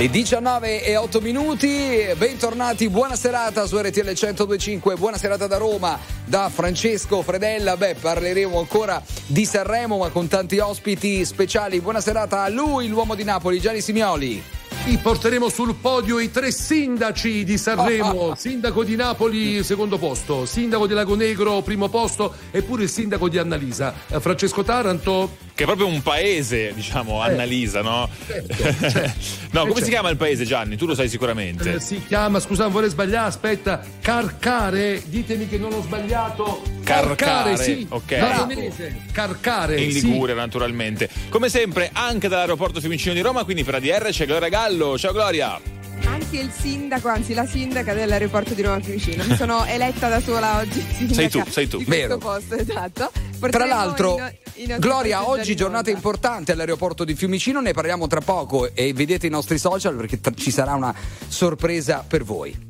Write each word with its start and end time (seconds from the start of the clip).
Le 0.00 0.08
19 0.08 0.82
e 0.82 0.96
8 0.96 1.20
minuti, 1.20 2.06
bentornati, 2.16 2.88
buona 2.88 3.16
serata 3.16 3.66
su 3.66 3.76
RTL 3.76 4.06
1025, 4.06 4.94
buona 4.94 5.18
serata 5.18 5.46
da 5.46 5.58
Roma, 5.58 5.98
da 6.24 6.48
Francesco 6.48 7.20
Fredella, 7.20 7.76
beh 7.76 7.96
parleremo 7.96 8.58
ancora 8.58 9.02
di 9.26 9.44
Sanremo 9.44 9.98
ma 9.98 10.08
con 10.08 10.26
tanti 10.26 10.56
ospiti 10.56 11.22
speciali, 11.26 11.82
buona 11.82 12.00
serata 12.00 12.44
a 12.44 12.48
lui, 12.48 12.88
l'uomo 12.88 13.14
di 13.14 13.24
Napoli, 13.24 13.60
Gianni 13.60 13.82
Simioli. 13.82 14.42
Qui 14.84 14.96
porteremo 14.96 15.50
sul 15.50 15.74
podio 15.74 16.18
i 16.18 16.30
tre 16.30 16.50
sindaci 16.50 17.44
di 17.44 17.58
Sanremo, 17.58 18.32
sindaco 18.40 18.82
di 18.82 18.96
Napoli 18.96 19.62
secondo 19.62 19.98
posto, 19.98 20.46
sindaco 20.46 20.86
di 20.86 20.94
Lago 20.94 21.14
Negro 21.14 21.60
primo 21.60 21.90
posto 21.90 22.32
e 22.50 22.62
pure 22.62 22.84
il 22.84 22.88
sindaco 22.88 23.28
di 23.28 23.36
Annalisa, 23.36 23.92
eh, 24.08 24.18
Francesco 24.18 24.62
Taranto. 24.62 25.48
Che 25.60 25.66
è 25.66 25.68
proprio 25.68 25.88
un 25.88 26.00
paese, 26.00 26.72
diciamo, 26.74 27.22
Eh. 27.22 27.28
Annalisa, 27.28 27.82
no? 27.82 28.08
Certo, 28.26 28.54
certo. 28.88 29.12
no, 29.50 29.60
come 29.60 29.72
certo. 29.72 29.84
si 29.84 29.90
chiama 29.90 30.08
il 30.08 30.16
paese, 30.16 30.46
Gianni? 30.46 30.76
Tu 30.76 30.86
lo 30.86 30.94
sai 30.94 31.06
sicuramente. 31.10 31.74
Eh, 31.74 31.80
si 31.80 32.02
chiama, 32.02 32.40
scusa, 32.40 32.62
non 32.62 32.72
vorrei 32.72 32.88
sbagliare, 32.88 33.26
aspetta, 33.26 33.82
Carcare, 34.00 35.02
ditemi 35.04 35.46
che 35.46 35.58
non 35.58 35.74
ho 35.74 35.82
sbagliato. 35.82 36.62
Carcare, 36.82 37.58
sì. 37.58 37.86
ok. 37.86 38.10
Lagonese, 38.10 39.02
Carcare, 39.12 39.78
In 39.82 39.92
sì. 39.92 40.00
Liguria, 40.00 40.34
naturalmente. 40.34 41.10
Come 41.28 41.50
sempre, 41.50 41.90
anche 41.92 42.28
dall'aeroporto 42.28 42.80
Fiumicino 42.80 43.12
di 43.12 43.20
Roma, 43.20 43.44
quindi 43.44 43.62
per 43.62 43.74
ADR 43.74 44.08
c'è 44.08 44.24
Gloria 44.24 44.48
Gallo. 44.48 44.96
Ciao 44.96 45.12
Gloria! 45.12 45.79
Anche 46.06 46.38
il 46.38 46.50
sindaco, 46.50 47.08
anzi 47.08 47.34
la 47.34 47.46
sindaca 47.46 47.92
dell'aeroporto 47.94 48.54
di 48.54 48.62
Roma 48.62 48.80
Fiumicino. 48.80 49.24
Mi 49.24 49.36
sono 49.36 49.64
eletta 49.64 50.08
da 50.08 50.20
sola 50.20 50.58
oggi. 50.58 50.84
Sei 51.12 51.28
tu, 51.28 51.42
sei 51.48 51.68
tu. 51.68 51.82
Vero. 51.84 52.18
posto, 52.18 52.54
esatto. 52.56 53.10
Tra 53.38 53.64
l'altro, 53.66 54.16
i 54.16 54.18
no- 54.18 54.26
i 54.54 54.66
nostri 54.66 54.78
Gloria, 54.78 55.28
oggi 55.28 55.52
in 55.52 55.56
giornata 55.56 55.90
importante 55.90 56.52
all'aeroporto 56.52 57.04
di 57.04 57.14
Fiumicino, 57.14 57.60
ne 57.60 57.72
parliamo 57.72 58.06
tra 58.06 58.20
poco 58.20 58.74
e 58.74 58.92
vedete 58.92 59.26
i 59.26 59.30
nostri 59.30 59.58
social 59.58 59.96
perché 59.96 60.20
tra- 60.20 60.34
ci 60.34 60.50
sarà 60.50 60.74
una 60.74 60.94
sorpresa 61.28 62.04
per 62.06 62.22
voi. 62.22 62.68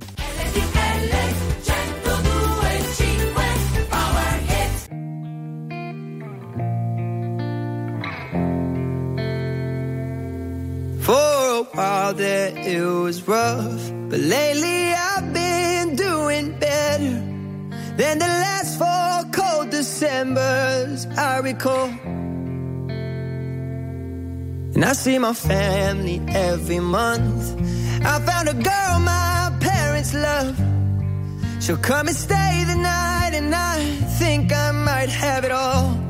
For 11.11 11.17
a 11.17 11.63
while 11.75 12.15
there 12.15 12.57
it 12.57 12.81
was 12.87 13.27
rough, 13.27 13.83
but 14.11 14.21
lately 14.21 14.93
I've 14.93 15.35
been 15.35 15.97
doing 15.97 16.57
better 16.61 17.15
than 17.99 18.21
the 18.21 18.31
last 18.45 18.79
four 18.79 19.25
cold 19.33 19.71
Decembers 19.71 21.07
I 21.19 21.39
recall. 21.39 21.89
And 24.75 24.85
I 24.85 24.93
see 24.93 25.19
my 25.19 25.35
family 25.35 26.23
every 26.29 26.79
month. 26.79 27.57
I 28.07 28.21
found 28.21 28.49
a 28.49 28.55
girl 28.55 29.01
my 29.01 29.53
parents 29.59 30.15
love. 30.15 30.57
She'll 31.61 31.77
come 31.79 32.07
and 32.07 32.17
stay 32.17 32.65
the 32.69 32.77
night, 32.77 33.33
and 33.35 33.53
I 33.53 33.81
think 34.21 34.53
I 34.53 34.71
might 34.71 35.09
have 35.09 35.45
it 35.45 35.51
all. 35.51 36.10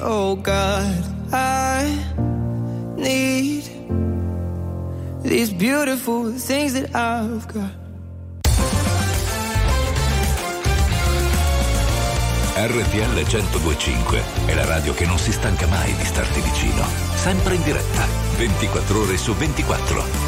Oh 0.00 0.36
God. 0.36 1.04
I 1.32 1.84
need 2.96 3.64
these 5.22 5.52
beautiful 5.52 6.32
things 6.32 6.72
that 6.74 6.94
I've 6.94 7.46
got. 7.48 7.70
RTL 12.58 13.14
1025 13.14 14.22
è 14.46 14.54
la 14.54 14.64
radio 14.64 14.92
che 14.92 15.06
non 15.06 15.16
si 15.16 15.30
stanca 15.30 15.66
mai 15.68 15.94
di 15.94 16.04
starti 16.04 16.40
vicino. 16.40 16.84
Sempre 17.14 17.54
in 17.54 17.62
diretta, 17.62 18.04
24 18.36 19.00
ore 19.00 19.16
su 19.16 19.32
24. 19.32 20.27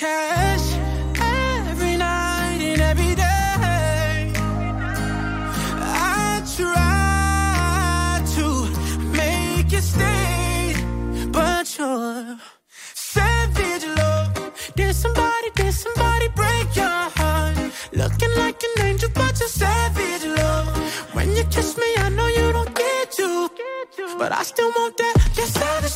Cash. 0.00 0.66
Every 1.20 1.94
night 1.98 2.60
and 2.70 2.80
every 2.80 3.14
day. 3.14 4.32
I 6.16 6.42
try 6.56 8.22
to 8.36 8.46
make 9.18 9.70
you 9.70 9.82
stay, 9.92 10.74
but 11.30 11.66
you're 11.76 12.38
savage 12.94 13.84
love. 14.00 14.32
Did 14.74 14.94
somebody, 14.94 15.50
did 15.54 15.74
somebody 15.74 16.28
break 16.28 16.66
your 16.74 17.00
heart? 17.18 17.58
Looking 17.92 18.34
like 18.42 18.58
an 18.68 18.84
angel, 18.86 19.10
but 19.14 19.38
you're 19.38 19.54
savage 19.64 20.24
love. 20.24 20.68
When 21.14 21.28
you 21.36 21.44
kiss 21.54 21.76
me, 21.76 21.88
I 21.98 22.08
know 22.08 22.28
you 22.38 22.52
don't 22.56 22.74
get 22.74 23.12
to, 23.18 23.50
but 24.16 24.32
I 24.32 24.42
still 24.44 24.70
want 24.78 24.96
that. 24.96 25.14
Your 25.36 25.46
savage 25.46 25.89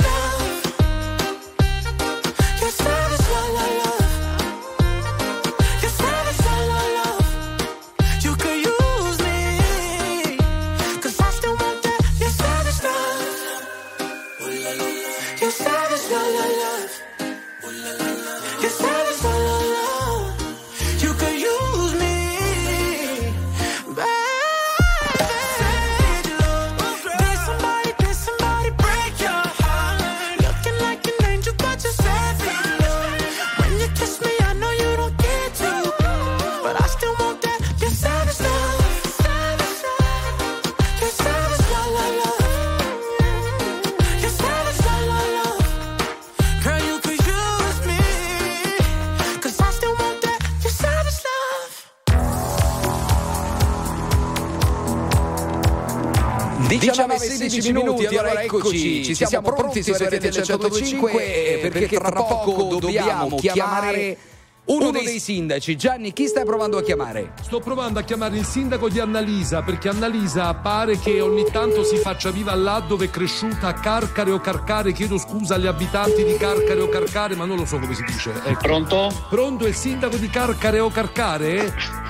16 58.04 58.08
minuti, 58.08 58.16
allora 58.16 58.42
eccoci, 58.42 59.04
ci 59.04 59.14
siamo 59.14 59.52
pronti 59.52 59.82
su 59.82 59.92
RTL 59.92 60.42
105 60.42 61.68
perché 61.70 61.98
tra 61.98 62.10
poco 62.10 62.76
dobbiamo 62.78 63.36
chiamare 63.36 64.18
uno 64.66 64.90
dei 64.90 65.20
sindaci. 65.20 65.76
Gianni, 65.76 66.14
chi 66.14 66.26
stai 66.26 66.44
provando 66.44 66.78
a 66.78 66.82
chiamare? 66.82 67.32
Sto 67.42 67.60
provando 67.60 67.98
a 67.98 68.02
chiamare 68.02 68.38
il 68.38 68.46
sindaco 68.46 68.88
di 68.88 68.98
Annalisa 68.98 69.60
perché 69.60 69.90
Annalisa 69.90 70.54
pare 70.54 70.98
che 70.98 71.20
ogni 71.20 71.44
tanto 71.52 71.84
si 71.84 71.96
faccia 71.96 72.30
viva 72.30 72.54
là 72.54 72.82
dove 72.86 73.06
è 73.06 73.10
cresciuta 73.10 73.74
Carcare 73.74 74.30
o 74.30 74.40
Carcare. 74.40 74.92
Chiedo 74.92 75.18
scusa 75.18 75.56
agli 75.56 75.66
abitanti 75.66 76.24
di 76.24 76.36
Carcare 76.36 76.80
o 76.80 76.88
Carcare, 76.88 77.34
ma 77.34 77.44
non 77.44 77.58
lo 77.58 77.66
so 77.66 77.78
come 77.78 77.94
si 77.94 78.04
dice. 78.04 78.32
Ecco. 78.44 78.60
Pronto? 78.60 79.26
Pronto 79.28 79.66
il 79.66 79.74
sindaco 79.74 80.16
di 80.16 80.30
Carcare 80.30 80.80
o 80.80 80.88
Carcare? 80.88 82.03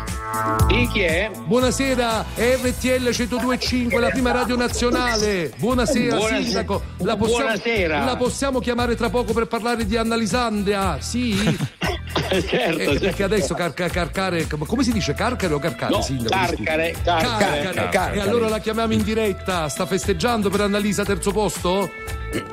Sì, 0.69 0.89
chi 0.93 1.01
è? 1.03 1.31
Buonasera, 1.45 2.25
RTL 2.35 3.03
1025, 3.03 4.01
la 4.01 4.09
prima 4.09 4.33
radio 4.33 4.57
nazionale. 4.57 5.53
Buonasera, 5.57 6.17
Buonasera. 6.17 6.43
sindaco. 6.43 6.83
La 6.99 7.17
possiamo, 7.17 7.45
Buonasera. 7.45 8.05
La 8.05 8.17
possiamo 8.17 8.59
chiamare 8.59 8.97
tra 8.97 9.11
poco 9.11 9.33
per 9.33 9.47
parlare 9.47 9.87
di 9.87 9.97
Annalisandria? 9.97 11.01
Sì? 11.01 11.37
certo, 12.15 12.35
Eh, 12.35 12.43
certo. 12.85 12.99
perché 13.01 13.23
adesso 13.23 13.55
carca- 13.55 13.89
carcare. 13.89 14.47
Come 14.47 14.83
si 14.85 14.93
dice? 14.93 15.15
Carcare 15.15 15.53
o 15.55 15.59
carcare? 15.59 15.93
No, 15.95 16.03
sindaco? 16.03 16.29
carcare, 16.31 16.95
Carcare, 17.03 17.39
carcare. 17.39 17.75
carcare. 17.75 18.17
E 18.17 18.21
allora 18.21 18.49
la 18.49 18.59
chiamiamo 18.61 18.93
in 18.93 19.03
diretta. 19.03 19.69
Sta 19.69 19.87
festeggiando 19.87 20.51
per 20.51 20.61
Annalisa 20.61 21.05
terzo 21.05 21.33
posto? 21.33 21.91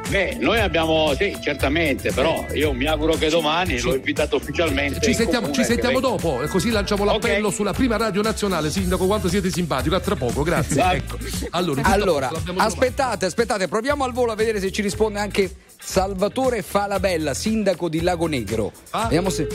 Beh, 0.10 0.38
noi 0.40 0.60
abbiamo, 0.60 1.12
sì, 1.18 1.36
certamente, 1.42 2.12
però 2.12 2.46
io 2.54 2.72
mi 2.72 2.86
auguro 2.86 3.14
che 3.14 3.30
domani 3.30 3.80
l'ho 3.80 3.96
invitato 3.96 4.36
ufficialmente. 4.36 5.00
Ci 5.02 5.16
sentiamo, 5.16 5.50
ci 5.52 5.64
sentiamo 5.64 6.00
dopo 6.00 6.44
e 6.44 6.48
così 6.48 6.70
lanciamo 6.70 7.04
l'appello 7.04 7.48
Ok. 7.48 7.54
sulla 7.54 7.74
prima 7.74 7.98
radio 7.98 8.22
nazionale. 8.22 8.70
Sindaco, 8.70 9.08
quanto 9.08 9.28
siete 9.28 9.50
simpatico. 9.50 9.96
A 9.96 10.00
tra 10.00 10.16
poco, 10.16 10.44
grazie. 10.44 10.84
Ecco. 10.84 11.18
Allora, 11.52 11.82
Allora, 11.86 12.32
aspettate, 12.58 13.26
aspettate, 13.26 13.68
proviamo 13.68 14.04
al 14.04 14.14
volo 14.14 14.32
a 14.32 14.36
vedere 14.36 14.60
se 14.60 14.72
ci 14.72 14.84
risponde 14.84 15.18
anche 15.18 15.50
Salvatore 15.84 16.62
Falabella, 16.62 17.34
sindaco 17.34 17.90
di 17.90 18.02
Lago 18.02 18.28
Negro. 18.28 18.72
Ah. 18.92 19.04
Vediamo 19.04 19.30
se. 19.30 19.48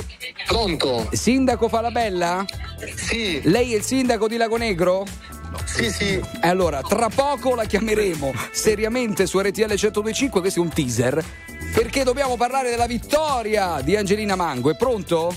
Pronto? 0.47 1.09
Sindaco 1.13 1.69
Falabella? 1.69 2.45
Sì, 2.95 3.41
Lei 3.45 3.73
è 3.73 3.77
il 3.77 3.83
sindaco 3.83 4.27
di 4.29 4.37
Lago 4.37 4.57
Negro? 4.57 5.07
sì, 5.65 5.91
sì. 5.91 6.15
E 6.43 6.49
Allora, 6.49 6.83
tra 6.83 7.09
poco 7.09 7.55
la 7.55 7.65
chiameremo 7.65 8.33
seriamente 8.51 9.27
su 9.27 9.39
RTL 9.39 9.67
1025, 9.69 10.41
questo 10.41 10.61
è 10.61 10.63
un 10.63 10.71
teaser, 10.71 11.25
perché 11.73 12.03
dobbiamo 12.03 12.37
parlare 12.37 12.71
della 12.71 12.87
vittoria 12.87 13.81
di 13.81 13.97
Angelina 13.97 14.35
Mango. 14.35 14.71
È 14.71 14.77
pronto? 14.77 15.35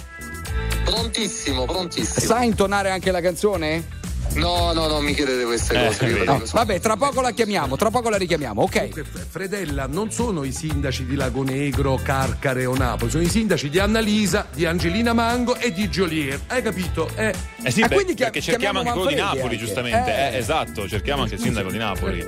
Prontissimo, 0.84 1.66
prontissimo. 1.66 2.26
Sa 2.26 2.42
intonare 2.42 2.90
anche 2.90 3.12
la 3.12 3.22
canzone? 3.22 3.98
No, 4.36 4.72
no, 4.74 4.88
non 4.88 5.04
mi 5.04 5.14
chiedete 5.14 5.44
queste 5.44 5.74
Eh, 5.74 5.88
cose. 5.88 5.98
prego. 6.06 6.42
Vabbè, 6.52 6.80
tra 6.80 6.96
poco 6.96 7.20
la 7.22 7.32
chiamiamo, 7.32 7.76
tra 7.76 7.90
poco 7.90 8.10
la 8.10 8.18
richiamiamo, 8.18 8.62
ok? 8.62 8.72
Comunque, 8.78 9.04
F- 9.04 9.26
Fredella, 9.30 9.88
non 9.88 10.12
sono 10.12 10.44
i 10.44 10.52
sindaci 10.52 11.06
di 11.06 11.16
Lago 11.16 11.44
Negro, 11.44 12.00
Carcare 12.02 12.66
o 12.66 12.76
Napoli, 12.76 13.10
sono 13.12 13.24
i 13.24 13.28
sindaci 13.30 13.70
di 13.70 13.80
Annalisa, 13.80 14.48
di 14.54 14.66
Angelina 14.66 15.14
Mango 15.14 15.56
e 15.58 15.72
di 15.74 15.90
Giolier. 15.90 16.40
Hai 16.48 16.62
capito? 16.62 17.10
Eh, 17.16 17.34
Eh 17.64 17.72
sì, 17.72 17.82
Ah, 17.82 17.88
beh, 17.88 17.96
quindi 17.96 18.14
chia- 18.14 18.26
perché 18.26 18.42
cerchiamo 18.42 18.80
anche 18.80 18.92
quello 18.92 19.08
di 19.08 19.16
Napoli, 19.16 19.42
anche. 19.42 19.58
giustamente. 19.58 20.16
Eh. 20.16 20.36
Eh, 20.36 20.38
esatto, 20.38 20.88
cerchiamo 20.88 21.24
anche 21.24 21.34
il 21.36 21.42
sindaco 21.42 21.70
di 21.72 21.78
Napoli. 21.78 22.22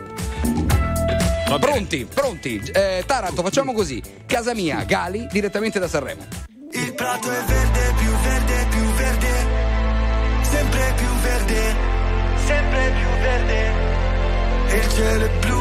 Va 1.47 1.57
bene. 1.59 1.59
Pronti, 1.59 2.07
pronti. 2.13 2.61
Eh, 2.73 3.03
Taranto, 3.05 3.41
facciamo 3.43 3.73
così. 3.73 4.01
Casa 4.25 4.53
mia, 4.53 4.83
Gali, 4.83 5.27
direttamente 5.31 5.79
da 5.79 5.87
Sanremo. 5.87 6.25
Il 6.73 6.93
prato 6.93 7.29
è 7.29 7.43
verde, 7.45 7.93
più 7.97 8.09
verde, 8.23 8.67
più 8.69 8.80
sempre 12.71 12.91
più 12.91 13.09
verde. 13.21 13.73
E 14.67 14.77
il 14.77 14.89
cielo 14.89 15.25
è 15.25 15.29
blu, 15.39 15.60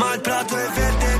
Ma 0.00 0.14
il 0.14 0.20
prato 0.22 0.56
è 0.56 0.66
verde, 0.70 1.19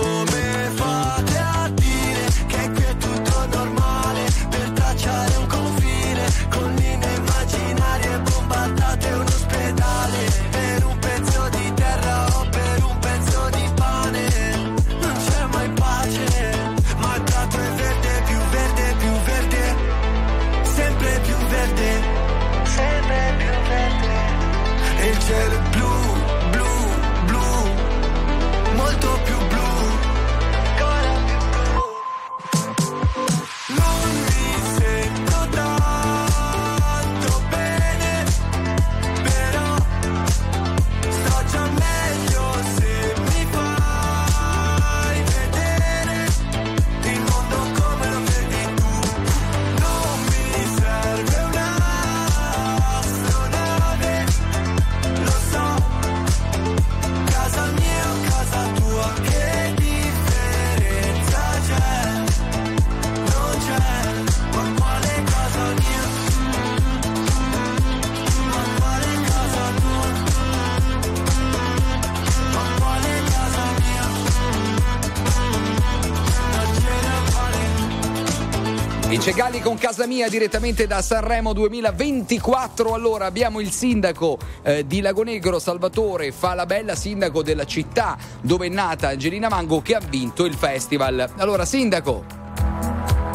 casa 80.01 80.07
mia 80.07 80.29
direttamente 80.29 80.87
da 80.87 81.01
Sanremo 81.01 81.53
2024. 81.53 82.93
Allora 82.93 83.25
abbiamo 83.25 83.59
il 83.59 83.71
sindaco 83.71 84.37
eh, 84.63 84.85
di 84.87 84.99
Lagonegro, 85.01 85.59
Salvatore 85.59 86.31
Falabella, 86.31 86.95
sindaco 86.95 87.43
della 87.43 87.65
città 87.65 88.17
dove 88.41 88.65
è 88.65 88.69
nata 88.69 89.09
Angelina 89.09 89.49
Mango, 89.49 89.81
che 89.81 89.95
ha 89.95 89.99
vinto 89.99 90.45
il 90.45 90.55
festival. 90.55 91.33
Allora, 91.37 91.65
sindaco. 91.65 92.23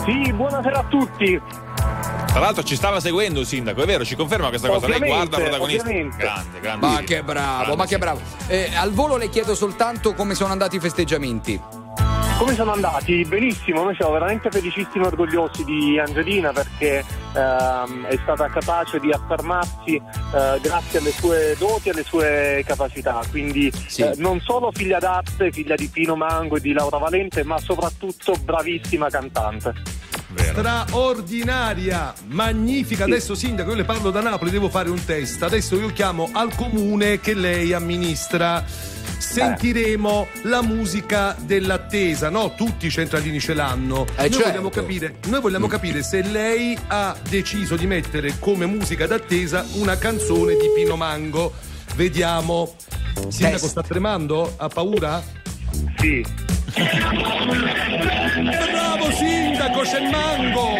Sì, 0.04 0.32
buonasera 0.32 0.78
a 0.78 0.85
tutti. 0.85 1.40
Tra 2.26 2.40
l'altro 2.40 2.62
ci 2.64 2.75
stava 2.75 3.00
seguendo 3.00 3.40
il 3.40 3.46
sindaco, 3.46 3.82
è 3.82 3.87
vero, 3.87 4.04
ci 4.04 4.16
conferma 4.16 4.49
questa 4.49 4.68
cosa. 4.68 4.88
Lei 4.88 4.96
Ovviamente, 4.96 5.28
guarda 5.28 5.49
protagonista. 5.49 5.82
ovviamente. 5.85 6.16
Grande, 6.16 6.61
grande. 6.61 6.87
Ma 6.87 7.00
che 7.00 7.23
bravo, 7.23 7.56
Grande, 7.58 7.76
ma 7.76 7.87
che 7.87 7.99
bravo. 7.99 8.20
Eh, 8.49 8.70
al 8.75 8.92
volo 8.92 9.16
le 9.16 9.28
chiedo 9.28 9.54
soltanto 9.54 10.14
come 10.14 10.35
sono 10.35 10.52
andati 10.52 10.76
i 10.76 10.80
festeggiamenti. 10.80 11.75
Come 12.38 12.55
sono 12.55 12.73
andati? 12.73 13.25
Benissimo, 13.25 13.83
noi 13.83 13.95
siamo 13.95 14.12
veramente 14.12 14.50
felicissimi 14.50 15.05
e 15.05 15.07
orgogliosi 15.07 15.64
di 15.64 15.99
Angelina 15.99 16.52
perché 16.52 17.02
ehm, 17.33 18.05
è 18.05 18.19
stata 18.23 18.47
capace 18.49 19.00
di 19.00 19.11
affermarsi 19.11 19.95
eh, 19.95 20.61
grazie 20.61 20.99
alle 20.99 21.12
sue 21.12 21.57
doti 21.59 21.88
e 21.88 21.93
alle 21.93 22.05
sue 22.05 22.62
capacità. 22.66 23.23
Quindi 23.31 23.73
Sì. 23.87 24.02
eh, 24.02 24.12
non 24.16 24.38
solo 24.40 24.71
figlia 24.71 24.99
d'arte, 24.99 25.50
figlia 25.50 25.76
di 25.76 25.88
Pino 25.88 26.14
Mango 26.14 26.57
e 26.57 26.61
di 26.61 26.75
Laura 26.75 26.99
Valente, 26.99 27.43
ma 27.43 27.59
soprattutto 27.59 28.35
bravissima 28.45 29.09
cantante. 29.09 30.05
Vero. 30.28 30.61
straordinaria, 30.61 32.12
magnifica. 32.26 33.05
Adesso, 33.05 33.35
sindaco, 33.35 33.71
io 33.71 33.76
le 33.76 33.85
parlo 33.85 34.11
da 34.11 34.21
Napoli, 34.21 34.50
devo 34.50 34.69
fare 34.69 34.90
un 34.90 35.02
test. 35.02 35.43
Adesso 35.43 35.76
io 35.76 35.90
chiamo 35.93 36.28
al 36.33 36.55
comune 36.55 37.21
che 37.21 37.33
lei 37.33 37.73
amministra. 37.73 38.62
Sentiremo 39.18 40.28
la 40.42 40.62
musica 40.62 41.37
dell'attesa, 41.40 42.28
no? 42.30 42.54
Tutti 42.54 42.87
i 42.87 42.90
centralini 42.90 43.40
ce 43.40 43.54
l'hanno. 43.54 44.06
Eh, 44.16 44.23
noi, 44.23 44.30
certo. 44.30 44.49
vogliamo 44.49 44.70
capire, 44.70 45.16
noi 45.26 45.40
vogliamo 45.40 45.66
capire 45.66 46.02
se 46.02 46.23
lei 46.23 46.78
ha 46.88 47.16
deciso 47.28 47.76
di 47.76 47.87
mettere 47.87 48.38
come 48.38 48.66
musica 48.66 49.06
d'attesa 49.06 49.64
una 49.75 49.96
canzone 49.96 50.54
di 50.54 50.70
Pino 50.75 50.96
Mango. 50.96 51.52
Vediamo. 51.94 52.75
Sindaco 53.28 53.58
Test. 53.58 53.66
sta 53.66 53.82
tremando? 53.82 54.54
Ha 54.56 54.68
paura? 54.68 55.23
Sì. 55.99 56.55
Bravo 58.71 59.11
sindaco, 59.12 59.80
c'è 59.80 60.00
Mango! 60.11 60.75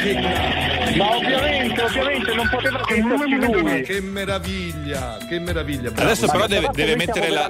Che! 0.00 0.68
Ma 0.96 1.14
ovviamente, 1.16 1.80
ovviamente 1.82 2.34
non 2.34 2.48
poteva 2.50 2.80
che 2.84 2.94
esserci 2.94 3.34
lui. 3.52 3.82
Che 3.82 4.00
meraviglia, 4.00 5.18
che 5.28 5.38
meraviglia. 5.38 5.90
Bravo. 5.90 6.02
Adesso 6.10 6.26
però 6.26 6.46
deve, 6.46 6.68
deve 6.72 6.96
mettere 6.96 7.28
la, 7.30 7.48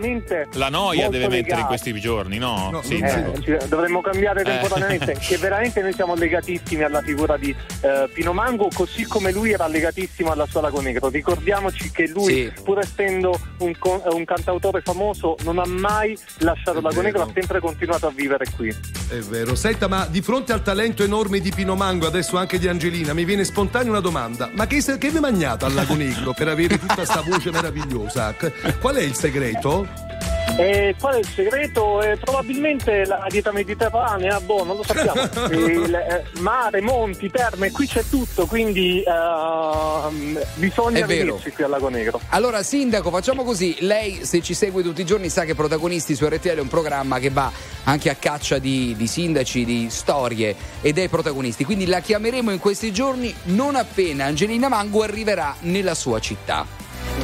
la 0.53 0.69
noia, 0.69 1.09
deve 1.09 1.25
mettere 1.25 1.39
in 1.39 1.45
legati. 1.47 1.63
questi 1.65 1.93
giorni, 1.99 2.37
no? 2.39 2.69
No, 2.71 2.83
Sì. 2.83 2.99
Eh, 2.99 3.25
ci- 3.43 3.57
dovremmo 3.69 4.01
cambiare 4.03 4.43
temporaneamente, 4.45 5.17
che 5.19 5.39
veramente 5.39 5.81
noi 5.81 5.93
siamo 5.95 6.15
legatissimi 6.15 6.83
alla 6.83 7.01
figura 7.03 7.37
di 7.39 7.51
eh, 7.81 8.09
Pino 8.13 8.33
Mango, 8.35 8.69
così 8.75 9.05
come 9.07 9.33
lui 9.33 9.53
era 9.53 9.67
legatissimo 9.67 10.31
alla 10.31 10.47
sua 10.47 10.61
Lago 10.61 10.81
Negro. 10.83 11.09
Ricordiamoci 11.09 11.91
che 11.91 12.07
lui, 12.09 12.33
Sì. 12.35 12.53
pur 12.63 12.79
essendo 12.81 13.41
un, 13.61 13.73
un 14.13 14.25
cantautore 14.27 14.83
famoso, 14.83 15.37
non 15.45 15.59
ha 15.59 15.67
mai 15.67 16.17
lasciato 16.39 16.81
Lago 16.83 17.01
Negro, 17.01 17.23
ha 17.23 17.29
sempre 17.41 17.61
continuato 17.61 18.07
a 18.07 18.13
vivere 18.15 18.45
qui. 18.55 18.69
È 18.69 19.19
vero. 19.19 19.55
Senta, 19.55 19.89
ma 19.89 20.07
di 20.07 20.21
fronte 20.21 20.53
al 20.53 20.63
talento 20.63 21.03
enorme 21.03 21.41
di 21.41 21.51
Pino 21.51 21.75
Mango, 21.75 22.07
adesso 22.07 22.37
anche 22.37 22.59
di 22.59 22.69
Angelina, 22.69 23.15
mi 23.15 23.25
viene 23.25 23.45
spontanea 23.45 23.91
una 23.91 24.01
domanda. 24.01 24.51
Ma 24.53 24.67
che, 24.67 24.83
che 24.99 25.11
vi 25.11 25.19
mangiate 25.19 25.65
al 25.65 25.73
Lago 25.73 25.95
Negro 25.95 26.35
per 26.35 26.49
avere 26.49 26.79
tutta 26.79 26.95
questa 26.95 27.23
voce 27.23 27.51
meravigliosa? 27.51 28.35
Qual 28.79 28.95
è 28.95 29.03
il 29.03 29.15
segreto? 29.15 30.10
E 30.57 30.95
qual 30.99 31.15
è 31.15 31.19
il 31.19 31.27
segreto? 31.27 32.03
Eh, 32.03 32.17
probabilmente 32.17 33.05
la 33.05 33.27
dieta 33.29 33.53
mediterranea, 33.53 34.41
boh, 34.41 34.65
non 34.65 34.77
lo 34.77 34.83
sappiamo. 34.83 35.21
Il, 35.51 35.95
eh, 35.95 36.25
mare, 36.41 36.81
monti, 36.81 37.31
terme, 37.31 37.71
qui 37.71 37.87
c'è 37.87 38.05
tutto, 38.09 38.47
quindi 38.47 39.03
ehm, 39.07 40.41
bisogna 40.55 41.07
venirci 41.07 41.51
qui 41.53 41.65
al 41.65 41.71
Lago 41.71 41.89
Negro. 41.89 42.21
Allora, 42.31 42.63
sindaco, 42.63 43.11
facciamo 43.11 43.45
così. 43.45 43.77
Lei, 43.81 44.25
se 44.25 44.43
ci 44.43 44.55
segue 44.55 44.83
tutti 44.83 45.01
i 45.01 45.07
giorni, 45.07 45.29
sa 45.29 45.45
che 45.45 45.55
Protagonisti 45.55 46.15
su 46.15 46.27
RTL 46.27 46.57
è 46.57 46.61
un 46.61 46.69
programma 46.69 47.19
che 47.19 47.31
va 47.31 47.51
anche 47.85 48.11
a 48.11 48.15
caccia 48.15 48.59
di, 48.59 48.95
di 48.97 49.07
sindaci, 49.07 49.65
di 49.65 49.89
storie 49.91 50.55
e 50.81 50.93
dei 50.93 51.09
protagonisti. 51.09 51.65
Quindi 51.65 51.87
la 51.87 52.01
chiameremo 52.01 52.51
in 52.51 52.59
questi 52.59 52.93
giorni 52.93 53.35
non 53.45 53.77
appena 53.77 54.25
Angelina 54.27 54.69
Mango 54.69 55.03
arriverà 55.03 55.55
nella 55.61 55.95
sua 55.95 56.21
città. 56.21 56.67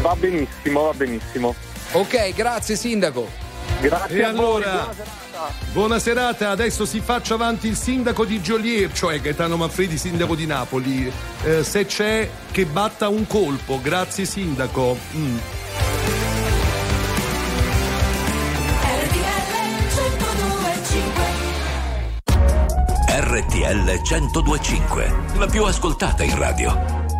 Va 0.00 0.14
benissimo, 0.16 0.84
va 0.84 0.92
benissimo. 0.92 1.54
Ok, 1.92 2.34
grazie 2.34 2.76
sindaco. 2.76 3.28
Grazie 3.80 4.18
E 4.18 4.22
a 4.24 4.32
voi, 4.32 4.62
allora? 4.62 4.70
buona 4.70 4.94
serata. 4.94 5.52
Buona 5.72 5.98
serata, 5.98 6.50
adesso 6.50 6.86
si 6.86 7.00
faccia 7.00 7.34
avanti 7.34 7.68
il 7.68 7.76
sindaco 7.76 8.24
di 8.24 8.40
Joliet, 8.40 8.92
cioè 8.92 9.20
Gaetano 9.20 9.56
Manfredi, 9.56 9.98
sindaco 9.98 10.34
di 10.34 10.46
Napoli. 10.46 11.12
Eh, 11.44 11.62
se 11.62 11.84
c'è 11.86 12.28
che 12.50 12.64
batta 12.64 13.08
un 13.08 13.26
colpo, 13.26 13.78
grazie 13.82 14.24
sindaco. 14.24 14.96
Mm. 15.14 15.38
RTL 23.08 24.00
1025, 24.02 25.14
la 25.38 25.46
più 25.46 25.64
ascoltata 25.64 26.22
in 26.22 26.36
radio. 26.38 27.04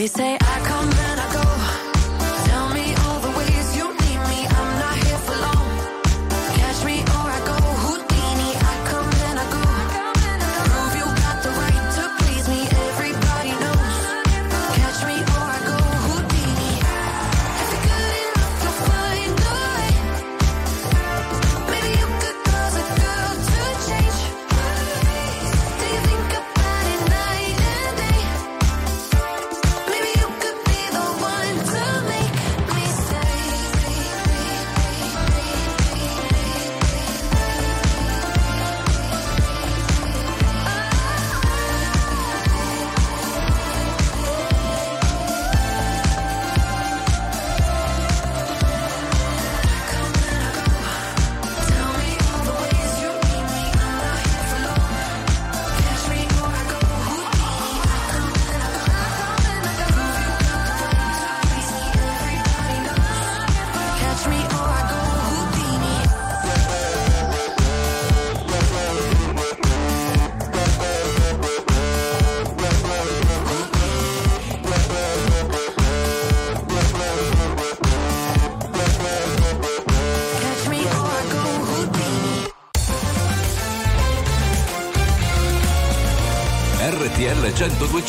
always 0.00 0.12
say 0.12 0.38
I 0.40 0.59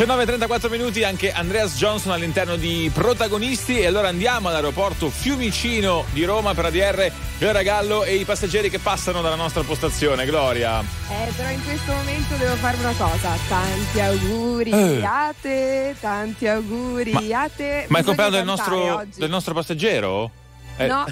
19 0.00 0.24
34 0.24 0.70
minuti 0.70 1.04
anche 1.04 1.30
Andreas 1.30 1.76
Johnson 1.76 2.12
all'interno 2.12 2.56
di 2.56 2.90
protagonisti 2.90 3.80
e 3.80 3.86
allora 3.86 4.08
andiamo 4.08 4.48
all'aeroporto 4.48 5.10
Fiumicino 5.10 6.06
di 6.12 6.24
Roma 6.24 6.54
per 6.54 6.64
ADR 6.64 7.12
Gloria 7.36 7.62
Gallo 7.62 8.04
e 8.04 8.14
i 8.14 8.24
passeggeri 8.24 8.70
che 8.70 8.78
passano 8.78 9.20
dalla 9.20 9.34
nostra 9.34 9.62
postazione. 9.62 10.24
Gloria. 10.24 10.80
Eh, 10.80 11.32
però 11.36 11.50
in 11.50 11.62
questo 11.62 11.92
momento 11.92 12.34
devo 12.36 12.54
fare 12.56 12.78
una 12.78 12.94
cosa. 12.96 13.36
Tanti 13.46 14.00
auguri 14.00 14.70
eh. 14.70 15.04
a 15.04 15.34
te, 15.38 15.94
tanti 16.00 16.46
auguri 16.46 17.12
ma, 17.12 17.42
a 17.42 17.50
te. 17.54 17.84
Ma 17.88 17.98
è 17.98 18.00
il 18.00 18.06
compleanno 18.06 18.36
del 18.36 19.08
del 19.16 19.28
nostro 19.28 19.52
passeggero? 19.52 20.39
Eh, 20.80 20.86
No, 20.86 21.04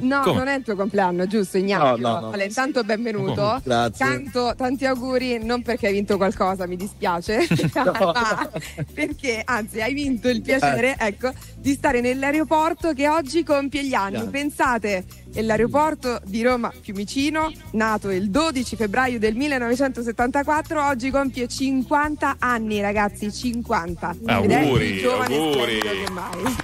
no 0.00 0.32
non 0.34 0.48
è 0.48 0.56
il 0.56 0.62
tuo 0.62 0.74
compleanno, 0.76 1.26
giusto 1.26 1.56
Ignazio? 1.58 1.96
No, 1.96 2.08
no. 2.08 2.16
Allora, 2.28 2.44
intanto 2.44 2.84
benvenuto. 2.84 3.60
Grazie. 3.64 4.04
Canto 4.04 4.54
tanti 4.56 4.84
auguri, 4.86 5.42
non 5.42 5.62
perché 5.62 5.86
hai 5.88 5.92
vinto 5.94 6.16
qualcosa, 6.16 6.66
mi 6.66 6.76
dispiace, 6.76 7.46
ma 7.74 8.50
perché 8.92 9.42
anzi 9.44 9.80
hai 9.80 9.94
vinto 9.94 10.28
il 10.28 10.42
piacere, 10.42 10.96
Eh. 10.98 11.06
ecco, 11.08 11.32
di 11.56 11.72
stare 11.74 12.00
nell'aeroporto 12.00 12.92
che 12.92 13.08
oggi 13.08 13.42
compie 13.42 13.84
gli 13.84 13.94
anni. 13.94 14.26
Pensate, 14.28 15.04
è 15.32 15.42
l'aeroporto 15.42 16.20
di 16.24 16.42
Roma 16.42 16.72
Fiumicino, 16.80 17.52
nato 17.72 18.10
il 18.10 18.30
12 18.30 18.76
febbraio 18.76 19.18
del 19.18 19.34
1974, 19.36 20.84
oggi 20.84 21.10
compie 21.10 21.46
50 21.46 22.36
anni, 22.38 22.80
ragazzi, 22.80 23.32
50. 23.32 24.16
Ed 24.20 24.50
è 24.50 24.54
Auguri, 24.54 25.00
e 25.00 25.06
auguri. 25.06 25.80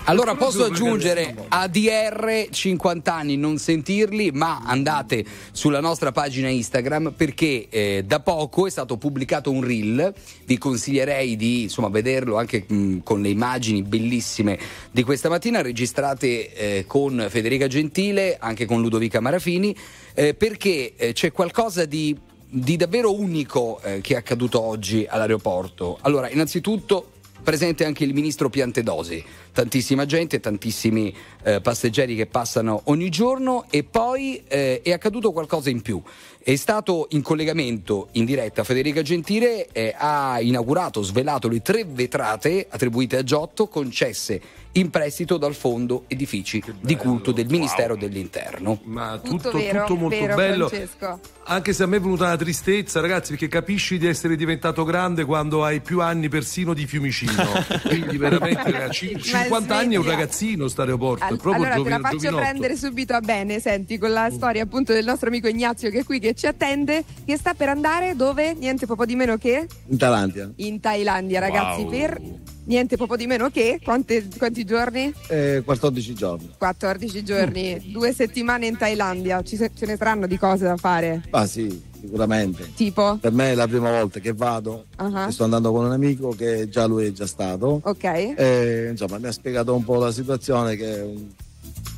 Allora 0.04 0.34
posso 0.34 0.64
aggiungere 0.64 1.34
ADR 1.48 2.48
50 2.50 3.14
anni, 3.14 3.36
non 3.36 3.58
sentirli, 3.58 4.30
ma 4.32 4.62
andate 4.64 5.24
sulla 5.52 5.80
nostra 5.80 6.10
pagina 6.10 6.48
Instagram 6.48 7.12
perché 7.16 7.68
eh, 7.68 8.04
da 8.06 8.20
poco 8.20 8.66
è 8.66 8.70
stato 8.70 8.96
pubblicato 8.96 9.50
un 9.50 9.62
reel, 9.62 10.12
vi 10.46 10.58
consiglierei 10.58 11.36
di 11.36 11.62
insomma, 11.62 11.88
vederlo 11.88 12.38
anche 12.38 12.64
mh, 12.66 12.98
con 13.02 13.20
le 13.20 13.28
immagini 13.28 13.82
bellissime 13.82 14.58
di 14.90 15.02
questa 15.02 15.28
mattina 15.28 15.62
registrate 15.62 16.52
eh, 16.54 16.84
con 16.86 17.26
Federica 17.28 17.66
Gentile, 17.66 18.36
anche 18.38 18.53
con 18.64 18.80
Ludovica 18.80 19.18
Marafini, 19.18 19.76
eh, 20.14 20.34
perché 20.34 20.94
eh, 20.96 21.12
c'è 21.12 21.32
qualcosa 21.32 21.84
di 21.84 22.16
di 22.54 22.76
davvero 22.76 23.12
unico 23.12 23.80
eh, 23.82 24.00
che 24.00 24.14
è 24.14 24.16
accaduto 24.16 24.62
oggi 24.62 25.04
all'aeroporto. 25.08 25.98
Allora, 26.02 26.30
innanzitutto 26.30 27.10
presente 27.42 27.84
anche 27.84 28.04
il 28.04 28.14
ministro 28.14 28.48
Piantedosi, 28.48 29.22
tantissima 29.52 30.06
gente, 30.06 30.40
tantissimi 30.40 31.14
eh, 31.42 31.60
passeggeri 31.60 32.16
che 32.16 32.26
passano 32.26 32.82
ogni 32.84 33.10
giorno 33.10 33.66
e 33.70 33.82
poi 33.84 34.42
eh, 34.48 34.80
è 34.82 34.92
accaduto 34.92 35.32
qualcosa 35.32 35.68
in 35.68 35.82
più. 35.82 36.00
È 36.42 36.54
stato 36.56 37.08
in 37.10 37.22
collegamento 37.22 38.08
in 38.12 38.24
diretta 38.24 38.64
Federica 38.64 39.02
Gentile, 39.02 39.68
eh, 39.72 39.94
ha 39.96 40.40
inaugurato, 40.40 41.02
svelato 41.02 41.48
le 41.48 41.60
tre 41.60 41.84
vetrate 41.84 42.66
attribuite 42.68 43.18
a 43.18 43.22
Giotto 43.22 43.66
concesse 43.66 44.40
in 44.76 44.90
prestito 44.90 45.36
dal 45.36 45.54
fondo 45.54 46.04
edifici 46.08 46.62
di 46.80 46.96
culto 46.96 47.30
del 47.32 47.46
Ministero 47.46 47.94
dell'Interno. 47.96 48.80
Ma 48.84 49.18
Tutto, 49.22 49.50
tutto, 49.50 49.58
vero, 49.58 49.80
tutto 49.84 49.94
molto 50.00 50.16
vero, 50.18 50.34
bello. 50.34 50.68
Francesco. 50.68 51.20
Anche 51.46 51.72
se 51.72 51.82
a 51.82 51.86
me 51.86 51.98
è 51.98 52.00
venuta 52.00 52.24
una 52.24 52.36
tristezza, 52.36 53.00
ragazzi, 53.00 53.30
perché 53.30 53.48
capisci 53.48 53.98
di 53.98 54.06
essere 54.08 54.34
diventato 54.34 54.82
grande 54.84 55.24
quando 55.24 55.62
hai 55.64 55.80
più 55.80 56.00
anni 56.00 56.28
persino 56.28 56.74
di 56.74 56.86
Fiumicino. 56.86 57.32
Quindi 57.86 58.16
veramente 58.16 58.72
Ma 58.72 58.88
50 58.88 59.76
anni 59.76 59.94
è 59.94 59.98
un 59.98 60.04
ragazzino 60.06 60.66
sta 60.68 60.82
aeroporto, 60.82 61.22
Al- 61.24 61.36
è 61.36 61.40
proprio 61.40 61.64
allora 61.66 61.82
te 61.82 61.88
la 61.90 61.98
faccio 62.00 62.16
giovinotto. 62.16 62.42
prendere 62.42 62.76
subito 62.76 63.14
a 63.14 63.20
bene, 63.20 63.60
senti, 63.60 63.96
con 63.98 64.10
la 64.10 64.28
storia 64.30 64.62
appunto 64.64 64.92
del 64.92 65.04
nostro 65.04 65.28
amico 65.28 65.46
Ignazio 65.46 65.90
che 65.90 66.00
è 66.00 66.04
qui 66.04 66.18
che 66.18 66.34
ci 66.34 66.46
attende, 66.46 67.04
che 67.24 67.36
sta 67.36 67.54
per 67.54 67.68
andare 67.68 68.16
dove? 68.16 68.54
Niente 68.54 68.86
poco 68.86 69.04
di 69.04 69.14
meno 69.14 69.36
che 69.36 69.66
In 69.86 69.98
Talandia. 69.98 70.50
in 70.56 70.80
Thailandia, 70.80 71.38
ragazzi, 71.40 71.82
Wow. 71.82 71.90
per 71.90 72.20
niente 72.66 72.96
poco 72.96 73.16
di 73.16 73.26
meno 73.26 73.50
che 73.50 73.80
quante- 73.82 74.26
quanti 74.38 74.64
giorni? 74.64 75.12
Eh, 75.28 75.62
14 75.64 76.14
giorni. 76.14 76.50
14 76.56 77.24
giorni, 77.24 77.90
due 77.92 78.12
settimane 78.12 78.66
in 78.66 78.76
Thailandia, 78.76 79.42
Ci 79.42 79.56
se- 79.56 79.70
ce 79.74 79.86
ne 79.86 79.96
saranno 79.96 80.26
di 80.26 80.38
cose 80.38 80.64
da 80.64 80.76
fare, 80.76 81.22
Ah 81.30 81.46
sì, 81.46 81.82
sicuramente. 82.00 82.72
tipo? 82.74 83.16
Per 83.20 83.32
me 83.32 83.52
è 83.52 83.54
la 83.54 83.66
prima 83.68 83.90
volta 83.90 84.20
che 84.20 84.32
vado 84.32 84.86
e 85.26 85.30
sto 85.30 85.44
andando 85.44 85.72
con 85.72 85.84
un 85.84 85.92
amico 85.92 86.30
che 86.30 86.68
già 86.68 86.86
lui 86.86 87.06
è 87.06 87.12
già 87.12 87.26
stato. 87.26 87.80
Ok. 87.82 88.04
E, 88.04 88.88
insomma, 88.90 89.18
mi 89.18 89.26
ha 89.26 89.32
spiegato 89.32 89.74
un 89.74 89.84
po' 89.84 89.96
la 89.98 90.12
situazione 90.12 90.76
che 90.76 90.96
è 90.96 91.02
un- 91.02 91.30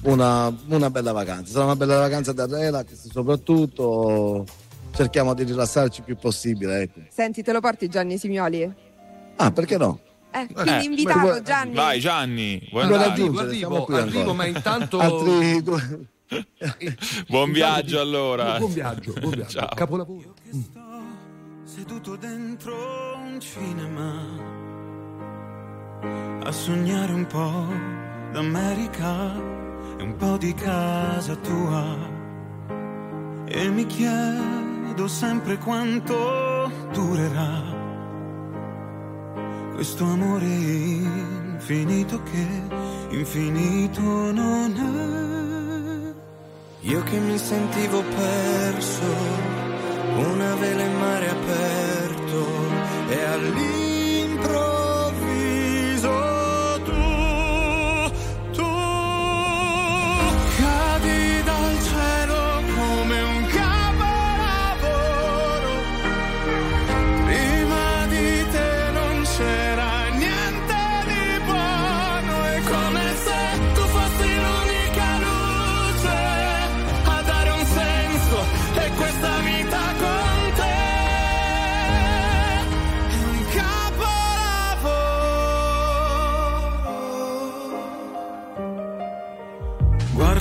una, 0.02 0.54
una 0.68 0.90
bella 0.90 1.12
vacanza. 1.12 1.52
Sarà 1.52 1.64
una 1.64 1.76
bella 1.76 1.98
vacanza 1.98 2.32
da 2.32 2.46
relax, 2.46 3.08
soprattutto 3.10 4.44
cerchiamo 4.94 5.34
di 5.34 5.42
rilassarci 5.44 6.00
il 6.00 6.04
più 6.06 6.16
possibile. 6.16 6.82
Ecco. 6.82 7.00
Senti, 7.12 7.42
te 7.42 7.52
lo 7.52 7.60
porti 7.60 7.88
Gianni 7.88 8.16
Simioli? 8.18 8.72
Ah, 9.36 9.50
perché 9.52 9.76
no? 9.76 10.00
Eh, 10.40 10.46
quindi 10.52 10.84
invitato 10.84 11.18
guarda- 11.20 11.42
Gianni. 11.42 11.74
Vai 11.74 12.00
Gianni, 12.00 12.68
vuoi 12.70 12.82
andare? 12.84 13.10
arrivo, 13.10 13.38
arrivo, 13.40 13.76
ancora. 13.86 14.32
ma 14.32 14.44
intanto- 14.46 14.98
Altri 14.98 15.62
Buon 17.28 17.52
viaggio 17.52 18.00
allora. 18.00 18.58
Buon 18.58 18.72
viaggio, 18.72 19.12
buon 19.12 19.34
viaggio. 19.34 19.50
Ciao. 19.58 19.68
Capolavoro. 19.74 20.34
seduto 21.64 22.16
dentro 22.16 22.74
un 23.16 23.38
cinema 23.40 24.14
a 26.44 26.52
sognare 26.52 27.12
un 27.12 27.26
po' 27.26 27.66
d'America 28.32 29.34
e 29.98 30.02
un 30.02 30.16
po' 30.16 30.36
di 30.36 30.52
casa 30.54 31.34
tua 31.36 31.96
e 33.48 33.68
mi 33.68 33.86
chiedo 33.86 35.06
sempre 35.08 35.58
quanto 35.58 36.70
durerà 36.92 37.84
questo 39.76 40.04
amore 40.04 40.46
infinito 40.46 42.22
che 42.22 42.46
infinito 43.10 44.00
non 44.32 46.14
è. 46.80 46.88
Io 46.88 47.02
che 47.02 47.18
mi 47.18 47.36
sentivo 47.36 48.02
perso 48.02 49.04
una 50.16 50.54
vela 50.54 50.82
in 50.82 50.98
mare 50.98 51.28
aperto 51.28 52.46
e 53.08 53.22
all'improvviso 53.22 54.75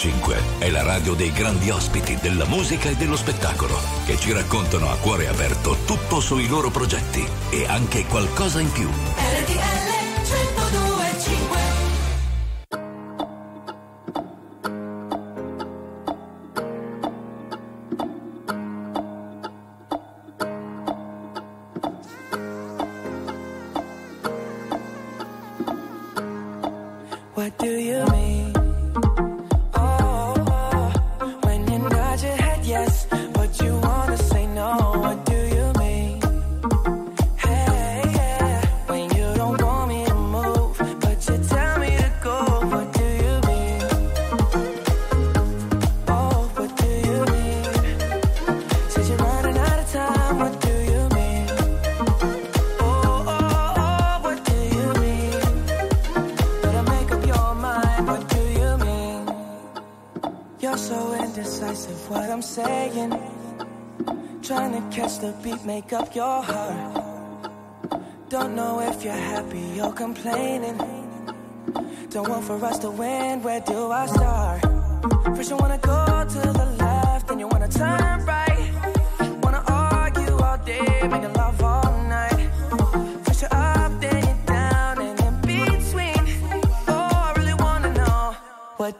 1025 0.00 0.58
è 0.58 0.70
la 0.70 0.82
radio 0.82 1.12
dei 1.12 1.30
grandi 1.30 1.68
ospiti 1.68 2.16
della 2.16 2.46
musica 2.46 2.88
e 2.88 2.96
dello 2.96 3.16
spettacolo 3.16 3.78
che 4.06 4.16
ci 4.16 4.32
raccontano 4.32 4.90
a 4.90 4.96
cuore 4.96 5.28
aperto 5.28 5.76
tutto 5.84 6.20
sui 6.20 6.48
loro 6.48 6.70
progetti 6.70 7.26
e 7.50 7.66
anche 7.66 8.06
qualcosa 8.06 8.60
in 8.60 8.72
più. 8.72 8.88
RTL 8.88 9.79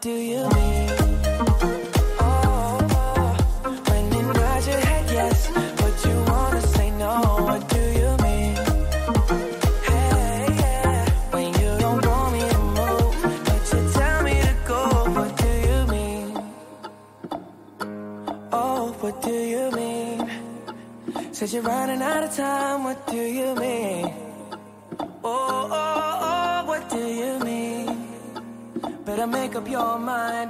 do 0.01 0.13
you 0.13 0.49
mean? 0.49 0.70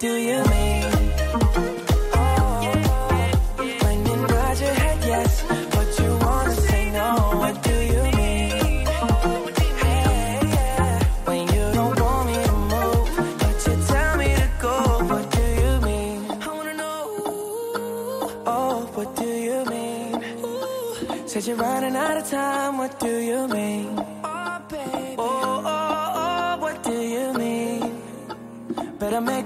Do 0.00 0.16
you 0.16 0.42
mean? 0.46 0.84
Oh, 2.14 2.72
Roger 4.28 4.72
had 4.72 4.98
yes? 5.04 5.44
But 5.74 5.88
you 6.00 6.10
wanna 6.24 6.54
say 6.54 6.90
no, 6.90 7.08
what 7.42 7.62
do 7.62 7.74
you 7.92 8.02
mean? 8.16 8.86
Yeah, 8.86 10.44
yeah. 10.56 11.04
When 11.26 11.42
you 11.54 11.64
don't 11.74 12.00
want 12.00 12.26
me 12.28 12.36
to 12.48 12.52
move, 12.72 13.08
but 13.40 13.56
you 13.66 13.74
tell 13.92 14.16
me 14.16 14.28
to 14.40 14.48
go, 14.58 14.74
what 15.10 15.30
do 15.36 15.44
you 15.60 15.72
mean? 15.88 16.18
I 16.30 16.46
wanna 16.46 16.74
know. 16.82 17.02
Oh, 18.46 18.88
what 18.94 19.14
do 19.16 19.28
you 19.28 19.64
mean? 19.66 21.28
Said 21.28 21.46
you're 21.46 21.56
running 21.56 21.94
out 21.94 22.16
of 22.16 22.26
time, 22.30 22.78
what 22.78 22.98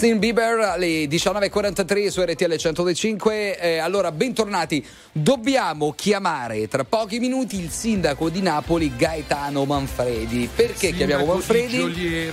Justin 0.00 0.20
Bieber 0.20 0.60
alle 0.60 1.06
19.43 1.06 2.06
su 2.06 2.20
RTL 2.22 2.54
105. 2.54 3.58
Eh, 3.58 3.78
allora, 3.78 4.12
bentornati. 4.12 4.86
Dobbiamo 5.10 5.92
chiamare 5.92 6.68
tra 6.68 6.84
pochi 6.84 7.18
minuti 7.18 7.58
il 7.60 7.70
sindaco 7.70 8.28
di 8.28 8.40
Napoli, 8.40 8.92
Gaetano 8.96 9.64
Manfredi. 9.64 10.48
Perché 10.54 10.92
chiamiamo 10.92 11.24
Manfredi? 11.24 12.30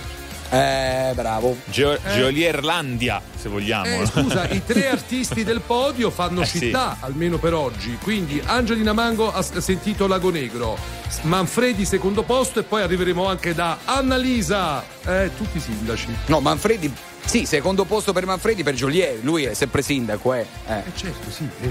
Eh, 0.48 1.10
bravo. 1.16 1.56
Geo- 1.64 1.98
Geolierlandia, 2.14 3.20
se 3.36 3.48
vogliamo. 3.48 3.84
Eh, 4.00 4.06
scusa, 4.06 4.48
i 4.48 4.62
tre 4.64 4.86
artisti 4.88 5.42
del 5.42 5.60
podio 5.60 6.10
fanno 6.10 6.42
Eh, 6.42 6.46
sì. 6.46 6.60
città, 6.60 6.98
almeno 7.00 7.38
per 7.38 7.52
oggi. 7.52 7.98
Quindi 8.00 8.40
Angelina 8.46 8.92
Mango 8.92 9.32
ha 9.32 9.42
sentito 9.42 10.06
Lago 10.06 10.30
Negro, 10.30 10.78
Manfredi 11.22 11.84
secondo 11.84 12.22
posto 12.22 12.60
e 12.60 12.62
poi 12.62 12.82
arriveremo 12.82 13.26
anche 13.26 13.54
da 13.54 13.78
Annalisa. 13.86 14.84
Eh, 15.04 15.32
tutti 15.36 15.56
i 15.56 15.60
sindaci. 15.60 16.06
No, 16.26 16.38
Manfredi. 16.38 16.92
Sì, 17.26 17.44
secondo 17.44 17.84
posto 17.84 18.12
per 18.12 18.24
Manfredi 18.24 18.62
per 18.62 18.74
Joliet. 18.74 19.22
Lui 19.22 19.44
è 19.44 19.52
sempre 19.52 19.82
sindaco, 19.82 20.32
eh. 20.32 20.46
Eh. 20.66 20.78
Eh 20.78 20.92
certo, 20.94 21.30
sì. 21.30 21.46
eh, 21.60 21.68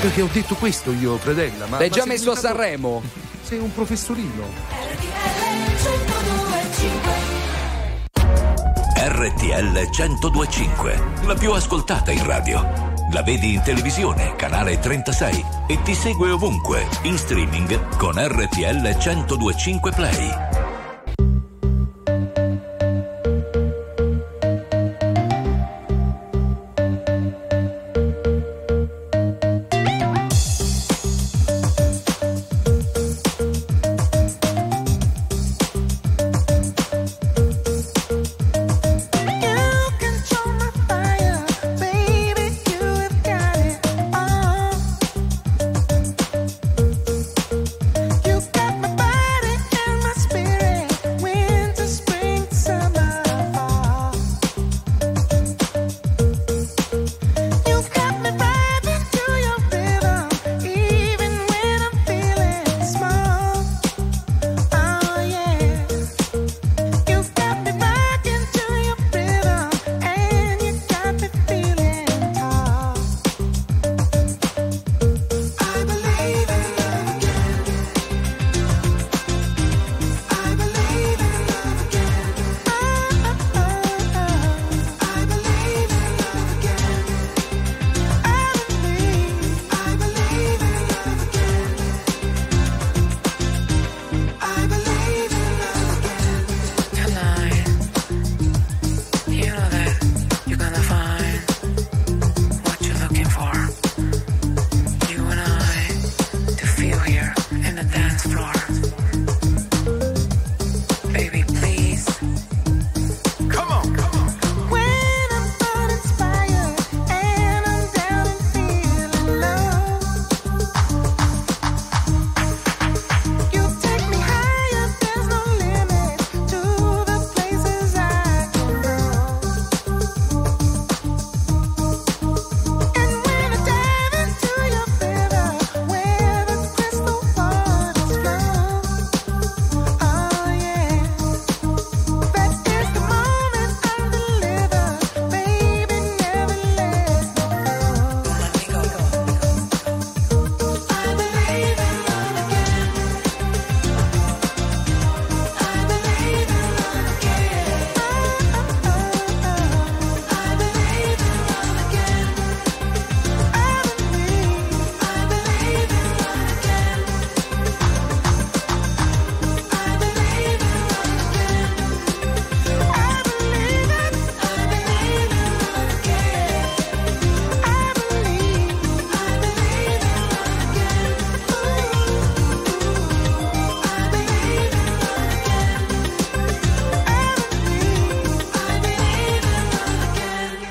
perché 0.00 0.22
ho 0.22 0.28
detto 0.30 0.54
questo 0.54 0.92
io, 0.92 1.16
Fredella. 1.16 1.66
Ma, 1.66 1.78
L'hai 1.78 1.88
ma 1.88 1.96
già 1.96 2.06
messo 2.06 2.30
a 2.30 2.36
Sanremo? 2.36 3.02
Sei 3.42 3.58
un 3.58 3.72
professorino. 3.72 4.96
RTL 9.00 9.88
1025, 9.90 11.02
la 11.24 11.34
più 11.34 11.52
ascoltata 11.52 12.12
in 12.12 12.24
radio. 12.24 12.96
La 13.10 13.22
vedi 13.22 13.54
in 13.54 13.62
televisione, 13.62 14.36
canale 14.36 14.78
36 14.78 15.44
e 15.66 15.82
ti 15.82 15.94
segue 15.94 16.30
ovunque, 16.30 16.86
in 17.02 17.16
streaming 17.16 17.96
con 17.96 18.14
RTL 18.16 18.96
1025 19.00 19.92
Play. 19.92 20.57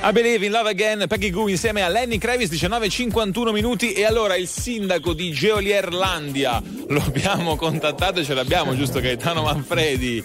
I 0.07 0.11
Believe 0.13 0.45
in 0.45 0.51
Love 0.53 0.69
Again, 0.69 1.05
Peggy 1.05 1.29
Goo 1.31 1.49
insieme 1.49 1.81
a 1.81 1.89
Lenny 1.89 2.17
Kravis, 2.17 2.49
19.51 2.49 3.51
minuti. 3.51 3.91
E 3.91 4.05
allora 4.05 4.37
il 4.37 4.47
sindaco 4.47 5.11
di 5.11 5.31
Geolierlandia 5.31 6.61
lo 6.87 7.01
abbiamo 7.05 7.57
contattato 7.57 8.21
e 8.21 8.23
ce 8.23 8.33
l'abbiamo, 8.33 8.73
giusto 8.73 9.01
Gaetano 9.01 9.41
Manfredi? 9.41 10.23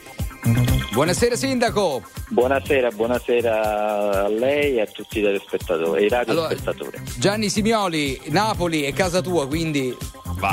Buonasera 0.92 1.34
sindaco. 1.34 2.02
Buonasera, 2.28 2.90
buonasera 2.90 4.24
a 4.24 4.28
lei 4.28 4.76
e 4.76 4.82
a 4.82 4.86
tutti 4.86 5.18
i 5.18 5.22
telespettatori, 5.22 6.04
i 6.04 6.08
Allora, 6.08 6.46
radiospettatori. 6.48 6.98
Gianni 7.18 7.48
Simioli, 7.48 8.20
Napoli 8.26 8.82
è 8.82 8.92
casa 8.92 9.20
tua, 9.20 9.48
quindi 9.48 9.96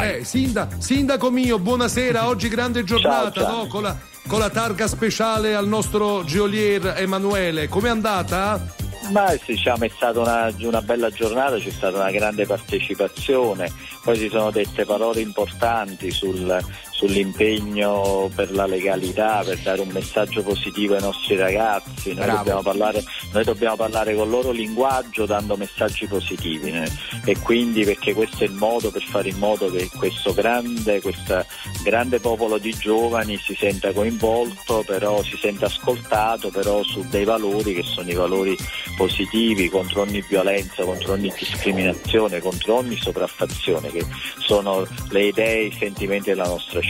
Eh, 0.02 0.24
sinda- 0.24 0.70
sindaco 0.80 1.30
mio, 1.30 1.60
buonasera. 1.60 2.28
Oggi 2.28 2.48
grande 2.48 2.84
giornata, 2.84 3.32
Ciao, 3.32 3.44
ciao. 3.44 3.58
no? 3.58 3.68
Con 3.68 3.84
la, 3.84 3.96
con 4.28 4.40
la 4.40 4.50
targa 4.50 4.88
speciale 4.88 5.54
al 5.54 5.68
nostro 5.68 6.24
geolier 6.24 6.96
Emanuele. 6.98 7.68
Com'è 7.68 7.90
andata? 7.90 8.74
Ma 9.10 9.36
diciamo, 9.43 9.86
è 9.86 9.89
stata 9.89 10.20
una, 10.20 10.53
una 10.60 10.82
bella 10.82 11.10
giornata, 11.10 11.57
c'è 11.57 11.72
stata 11.72 11.97
una 11.97 12.12
grande 12.12 12.45
partecipazione, 12.45 13.72
poi 14.03 14.16
si 14.16 14.30
sono 14.30 14.51
dette 14.51 14.86
parole 14.86 15.22
importanti 15.22 16.12
sul- 16.12 16.64
sull'impegno 17.00 18.30
per 18.36 18.52
la 18.52 18.66
legalità, 18.66 19.41
per 19.45 19.58
dare 19.60 19.80
un 19.80 19.88
messaggio 19.88 20.43
positivo 20.43 20.95
ai 20.95 21.02
nostri 21.02 21.38
ragazzi. 21.38 22.14
Noi 22.14 22.28
dobbiamo, 22.28 22.62
parlare, 22.62 23.02
noi 23.32 23.43
dobbiamo 23.45 23.78
parlare 23.78 24.14
col 24.16 24.28
loro 24.28 24.52
linguaggio 24.52 25.26
dando 25.26 25.56
messaggi 25.56 26.08
positivi 26.08 26.72
eh. 26.72 26.91
e 27.24 27.39
quindi 27.39 27.86
perché 27.86 28.14
questo 28.14 28.43
è 28.43 28.47
il 28.47 28.54
modo 28.54 28.91
per 28.91 29.02
fare 29.04 29.30
in 29.30 29.38
modo 29.38 29.72
che 29.72 29.89
questo 29.95 30.34
grande, 30.34 31.00
questo 31.00 31.45
grande 31.84 32.20
popolo 32.20 32.58
di 32.58 32.72
giovani 32.72 33.38
si 33.38 33.56
senta 33.56 33.93
coinvolto, 33.93 34.84
però 34.86 35.24
si 35.24 35.38
senta 35.38 35.68
ascoltato, 35.68 36.50
però 36.50 36.84
su 36.84 37.06
dei 37.10 37.24
valori 37.24 37.76
che 37.76 37.84
sono 37.84 38.10
i 38.10 38.14
valori 38.14 38.58
positivi 38.97 39.70
contro 39.70 40.02
ogni 40.02 40.22
violenza, 40.28 40.84
contro 40.84 41.14
ogni 41.14 41.32
discriminazione, 41.38 42.41
contro 42.41 42.76
ogni 42.76 42.97
sopraffazione, 42.97 43.89
che 43.89 44.06
sono 44.39 44.86
le 45.12 45.24
idee 45.28 45.60
e 45.60 45.66
i 45.68 45.76
sentimenti 45.80 46.32
della 46.32 46.47
nostra 46.47 46.82
città. 46.82 46.89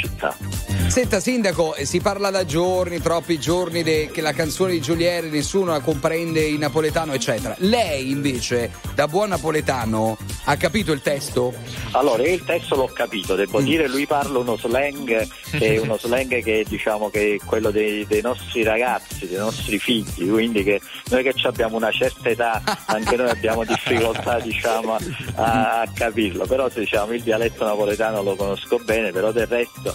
Senta 0.88 1.20
sindaco, 1.20 1.76
eh, 1.76 1.86
si 1.86 2.00
parla 2.02 2.32
da 2.32 2.46
giorni, 2.46 3.00
troppi 3.00 3.40
giorni 3.40 3.84
de- 3.84 4.10
che 4.12 4.22
la 4.22 4.34
canzone 4.34 4.72
di 4.72 4.82
Giulieri 4.82 5.30
nessuno 5.30 5.72
la 5.72 5.82
comprende 5.82 6.42
in 6.42 6.60
napoletano, 6.60 7.14
eccetera. 7.14 7.56
Lei 7.60 8.10
invece, 8.10 8.72
da 8.96 9.08
buon 9.08 9.30
napoletano, 9.30 10.18
ha 10.46 10.58
capito 10.58 10.92
il 10.92 11.02
testo? 11.02 11.54
Allora, 11.92 12.24
io 12.24 12.34
il 12.34 12.44
testo 12.44 12.76
l'ho 12.76 12.88
capito, 12.88 13.36
devo 13.36 13.62
dire, 13.62 13.88
lui 13.88 14.08
parla 14.08 14.40
uno 14.40 14.58
slang 14.58 15.28
che 15.52 15.76
è 15.76 15.78
uno 15.78 15.98
slang 15.98 16.42
che 16.42 16.66
diciamo 16.68 17.10
che 17.10 17.36
è 17.36 17.46
quello 17.46 17.70
dei, 17.70 18.06
dei 18.08 18.22
nostri 18.22 18.64
ragazzi, 18.64 19.28
dei 19.28 19.38
nostri 19.38 19.78
figli, 19.78 20.30
quindi 20.30 20.64
che 20.64 20.82
noi 21.10 21.22
che 21.24 21.34
abbiamo 21.44 21.78
una 21.78 21.92
certa 21.92 22.30
età, 22.30 22.62
anche 22.88 23.16
noi 23.16 23.30
abbiamo 23.30 23.64
difficoltà 23.64 24.40
diciamo, 24.40 24.98
a, 25.36 25.82
a 25.82 25.88
capirlo, 25.94 26.46
però 26.46 26.68
diciamo 26.68 27.14
il 27.14 27.22
dialetto 27.22 27.64
napoletano 27.64 28.24
lo 28.24 28.36
conosco 28.36 28.80
bene, 28.80 29.12
però 29.12 29.32
del 29.32 29.48
resto 29.48 29.89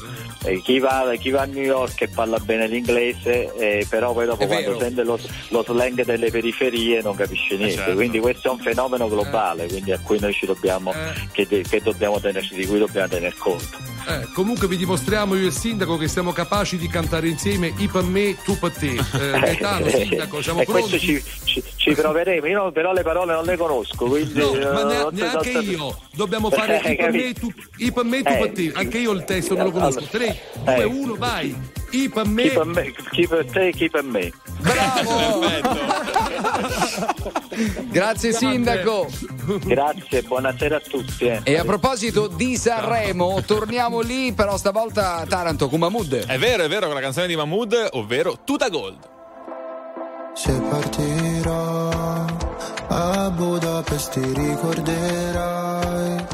eh, 0.45 0.61
chi, 0.63 0.79
va, 0.79 1.13
chi 1.19 1.31
va 1.31 1.43
a 1.43 1.45
New 1.47 1.63
York 1.63 2.01
e 2.03 2.09
parla 2.09 2.39
bene 2.39 2.67
l'inglese, 2.69 3.53
eh, 3.57 3.87
però 3.89 4.13
poi 4.13 4.27
dopo 4.27 4.43
È 4.43 4.47
quando 4.47 4.71
vero. 4.73 4.81
sente 4.81 5.03
lo, 5.05 5.19
lo 5.49 5.65
slang 5.67 6.05
delle 6.05 6.31
periferie 6.31 7.01
non 7.03 7.15
capisce 7.15 7.57
niente, 7.57 7.77
certo. 7.77 7.95
quindi 7.95 8.19
questo 8.19 8.49
è 8.49 8.51
un 8.51 8.59
fenomeno 8.59 9.09
globale, 9.09 9.67
quindi 9.67 9.93
a 9.93 9.99
cui 10.03 10.19
noi 10.19 10.33
ci 10.33 10.47
dobbiamo 10.47 10.93
Eh. 10.93 11.47
che, 11.47 11.63
che 11.69 11.81
dobbiamo 11.83 12.21
tenerci, 12.21 12.55
di 12.55 12.67
cui 12.67 12.79
dobbiamo 12.79 13.09
tener 13.09 13.35
conto. 13.37 13.93
Eh, 14.07 14.29
comunque 14.35 14.69
vi 14.69 14.77
dimostriamo 14.77 15.35
io 15.35 15.45
e 15.45 15.47
il 15.47 15.53
sindaco 15.53 15.97
che 15.97 16.09
siamo 16.09 16.33
capaci 16.33 16.77
di 16.77 16.89
cantare 16.89 17.27
insieme 17.29 17.73
I 17.79 17.89
per 17.89 18.03
me, 18.03 18.37
tu 18.45 18.59
per 18.59 18.71
te. 18.73 18.91
Eh, 18.93 19.01
Gaetano, 19.41 19.89
sindaco, 19.89 20.43
siamo 20.43 20.61
e 20.61 20.65
pronti? 20.65 20.99
ci, 20.99 21.23
ci- 21.45 21.63
ci 21.77 21.93
proveremo, 21.95 22.47
io 22.47 22.71
però 22.73 22.93
le 22.93 23.03
parole 23.03 23.33
non 23.33 23.45
le 23.45 23.57
conosco, 23.57 24.05
quindi 24.07 24.39
No, 24.39 24.55
eh, 24.55 24.73
ma 24.73 24.85
ne- 24.85 25.07
neanche 25.13 25.51
io. 25.51 25.99
Dobbiamo 26.15 26.51
fare 26.51 26.73
Eh, 26.85 26.93
I 26.93 26.97
per 26.97 27.11
me, 27.13 27.19
capito? 27.33 27.41
tu, 27.41 27.53
I 27.79 27.93
per 27.93 28.05
me, 28.05 28.23
tu 28.23 28.33
Eh, 28.33 28.37
per 28.37 28.53
te. 28.53 28.73
Anche 28.75 28.99
io 28.99 29.13
il 29.13 29.25
testo 29.25 29.55
non 29.55 29.65
lo 29.65 29.71
conosco. 29.71 29.84
Allora, 29.87 30.07
3, 30.07 30.41
eh. 30.64 30.74
2, 30.76 30.85
1, 30.85 31.14
vai. 31.16 31.72
I 31.91 32.09
per 32.09 32.26
me. 32.26 32.43
Chi 32.43 32.51
per 32.51 32.64
me, 32.66 32.93
chi 33.12 33.28
per 33.28 33.45
te, 33.47 33.70
chi 33.72 33.91
per 33.91 34.03
me. 34.03 34.32
Bravo! 34.59 35.43
Grazie 37.91 38.32
sindaco. 38.32 39.07
Grazie, 39.64 40.22
buonasera 40.22 40.76
a 40.76 40.80
tutti. 40.80 41.26
eh. 41.26 41.41
E 41.45 41.59
a 41.59 41.64
proposito 41.64 42.26
di 42.26 42.57
Sanremo, 42.57 43.43
torniamo 43.47 44.01
lì, 44.01 44.32
però 44.32 44.57
stavolta 44.57 45.16
a 45.16 45.26
Taranto 45.26 45.68
con 45.68 45.78
Mahmood. 45.80 46.26
È 46.26 46.39
vero, 46.39 46.64
è 46.64 46.68
vero, 46.68 46.87
con 46.87 46.95
la 46.95 47.01
canzone 47.01 47.26
di 47.28 47.37
Mahmood, 47.37 47.89
ovvero 47.93 48.39
Tuta 48.45 48.68
Gold. 48.68 48.99
Se 50.35 50.53
partirò 50.68 51.89
a 52.89 53.30
Budapest 53.30 54.11
ti 54.12 54.32
ricorderai 54.35 56.24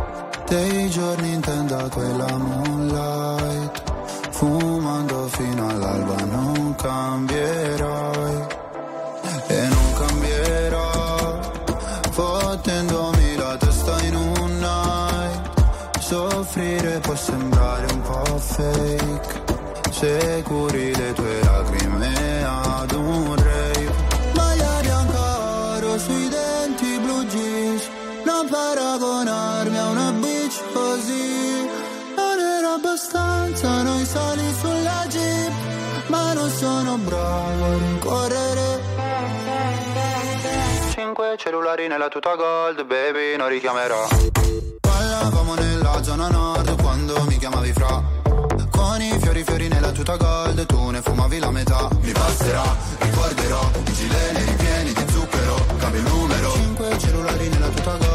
dei 0.51 0.91
giorni 0.91 1.33
in 1.35 1.41
tenda 1.41 1.89
quella 1.89 2.37
moonlight 2.37 3.83
fumando 4.31 5.29
fino 5.29 5.69
all'alba 5.69 6.17
non 6.25 6.75
cambierai 6.75 8.47
e 9.47 9.69
non 9.69 9.93
cambierò 9.95 11.41
fottendomi 12.11 13.37
la 13.37 13.57
testa 13.57 14.03
in 14.03 14.15
un 14.17 14.59
night. 14.59 16.01
Soffrire 16.01 16.99
può 16.99 17.15
sembrare 17.15 17.87
un 17.93 18.01
po' 18.01 18.39
fake 18.39 19.43
se 19.91 20.43
curi 20.45 20.93
le 20.97 21.13
tue 21.13 21.41
lacrime 21.45 22.45
ad 22.45 22.93
un 22.93 23.37
rave. 23.37 24.09
Sui 25.99 26.29
denti 26.31 26.99
blu 26.99 27.25
jeans 27.27 27.83
non 28.25 28.49
paragonarmi 28.49 29.50
abbastanza 33.11 33.83
noi 33.83 34.05
sali 34.05 34.55
sulla 34.61 35.05
jeep 35.09 35.53
ma 36.07 36.33
non 36.33 36.51
sono 36.51 36.97
bravo 36.99 37.65
a 37.65 37.79
rincorrere 37.79 38.79
Cinque 40.95 41.35
cellulari 41.37 41.89
nella 41.89 42.09
tuta 42.09 42.35
gold, 42.35 42.85
baby, 42.85 43.37
non 43.37 43.49
richiamerò. 43.49 44.07
Parlavamo 44.81 45.55
nella 45.55 46.03
zona 46.03 46.29
nord 46.29 46.81
quando 46.81 47.25
mi 47.27 47.37
chiamavi 47.37 47.73
fra. 47.73 48.03
Con 48.71 49.01
i 49.01 49.19
fiori 49.21 49.43
fiori 49.43 49.69
nella 49.69 49.91
tuta 49.91 50.17
gold, 50.17 50.67
tu 50.67 50.91
ne 50.91 51.01
fumavi 51.01 51.39
la 51.39 51.51
metà. 51.51 51.89
Mi 52.01 52.13
passerà, 52.13 52.63
ricorderò, 52.99 53.71
i 53.87 53.93
gileni 53.93 54.45
ripieni 54.45 54.93
di 54.93 55.05
zucchero, 55.13 55.55
cambio 55.79 56.01
il 56.01 56.07
numero. 56.07 56.53
Cinque 56.53 56.99
cellulari 56.99 57.49
nella 57.49 57.69
tuta 57.69 57.97
gold, 57.97 58.10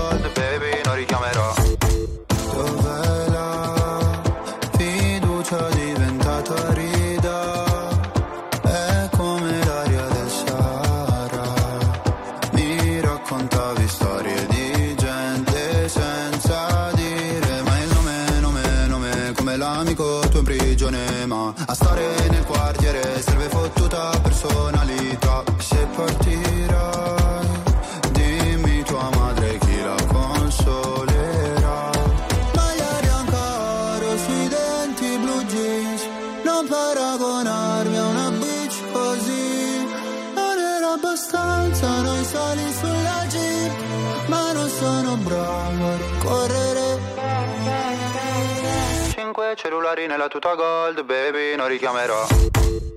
nella 50.26 50.28
tuta 50.28 50.55
gold 50.55 51.03
baby 51.03 51.55
non 51.55 51.67
richiamerò. 51.67 52.26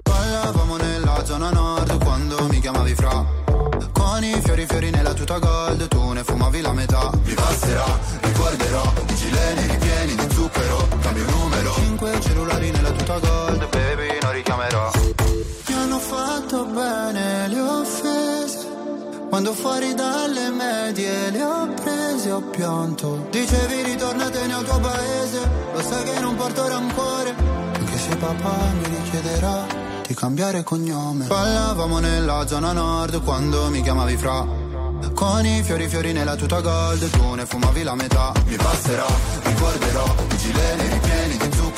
Parlavamo 0.03 0.77
nella 0.77 1.25
zona 1.25 1.51
nord 1.51 2.03
quando 2.03 2.47
mi 2.49 2.59
chiamavi 2.59 2.95
fra. 2.95 3.25
Con 3.93 4.25
i 4.25 4.41
fiori 4.43 4.65
fiori 4.67 4.91
nella 4.91 5.13
tuta 5.13 5.39
gold 5.39 5.89
tu 5.89 6.13
ne 6.13 6.25
fumavi 6.25 6.61
la 6.61 6.73
metà. 6.73 7.11
Mi 7.25 7.35
passerà, 7.35 7.99
ricorderò, 8.23 8.93
i 9.09 9.15
gileni 9.15 9.67
ripieni 9.67 10.15
di 10.15 10.35
zucchero, 10.35 10.89
cambio 11.03 11.25
numero. 11.31 11.75
Cinque 11.75 12.21
cellulari 12.21 12.71
nella 12.71 12.91
tuta 12.93 13.19
gold 13.19 13.69
baby 13.69 14.19
non 14.23 14.33
richiamerò. 14.33 14.91
Mi 15.67 15.75
hanno 15.75 15.99
fatto 15.99 16.65
bene 16.65 17.49
le 17.49 17.61
offese 17.61 18.77
quando 19.29 19.53
fuori 19.53 19.93
dalle 19.93 20.49
medie 20.49 21.31
le 21.31 21.43
ho 21.43 21.69
prese 21.75 21.88
ho 22.39 22.43
pianto. 22.51 23.27
Dicevi 23.31 23.83
ritornatene 23.83 24.55
al 24.55 24.65
tuo 24.65 24.79
paese 24.79 25.51
Lo 25.73 25.81
sai 25.83 26.05
che 26.05 26.21
non 26.21 26.37
porto 26.37 26.69
rancore. 26.69 27.35
Anche 27.73 27.99
se 27.99 28.17
papà 28.17 28.57
mi 28.79 28.85
richiederà 28.85 29.67
Di 30.07 30.15
cambiare 30.15 30.63
cognome. 30.63 31.27
Parlavamo 31.27 31.99
nella 31.99 32.47
zona 32.47 32.73
nord 32.73 33.23
Quando 33.23 33.69
mi 33.71 33.83
chiamavi 33.83 34.17
fra. 34.17 34.67
Con 35.15 35.47
i 35.47 35.63
fiori 35.63 35.89
fiori 35.89 36.13
nella 36.13 36.37
tuta 36.37 36.61
gold 36.61 37.11
Tu 37.11 37.35
ne 37.35 37.47
fumavi 37.47 37.83
la 37.83 37.95
metà. 37.95 38.33
Mi 38.47 38.57
passerà, 38.57 39.07
ricorderò 39.43 40.05
I 40.31 40.37
gileni 40.37 40.89
ripieni 40.89 41.37
di 41.37 41.57
zucchero 41.57 41.78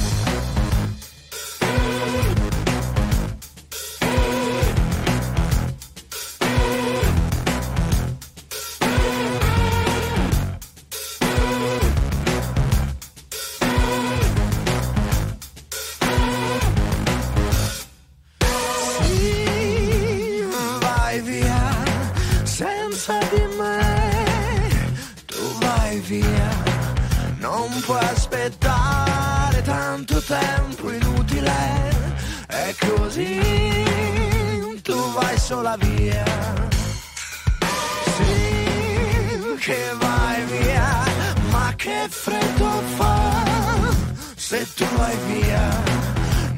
Vai 45.01 45.17
via. 45.27 45.65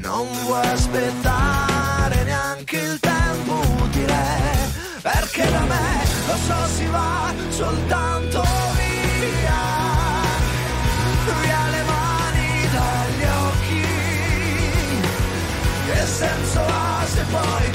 Non 0.08 0.28
vuoi 0.44 0.68
aspettare 0.68 2.24
neanche 2.24 2.78
il 2.78 3.00
tempo 3.00 3.54
utile, 3.84 4.24
perché 5.02 5.44
da 5.50 5.64
me 5.74 5.88
lo 6.28 6.36
so 6.48 6.60
si 6.76 6.86
va 6.88 7.34
soltanto 7.50 8.42
via. 8.78 9.62
Via 11.42 11.64
le 11.76 11.84
mani 11.92 12.50
dagli 12.78 13.26
occhi, 13.48 13.86
che 15.86 16.06
senso 16.20 16.60
ha 16.60 17.06
se 17.14 17.24
poi 17.32 17.73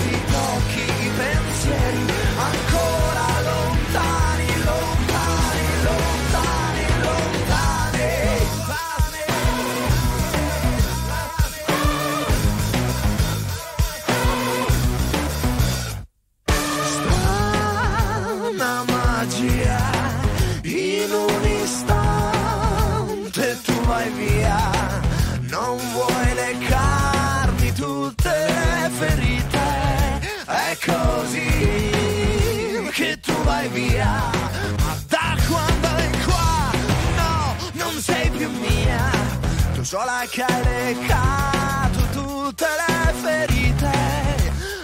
che 40.31 40.43
hai 40.43 40.63
leccato 40.63 42.01
tutte 42.13 42.67
le 42.67 43.13
ferite, 43.15 43.91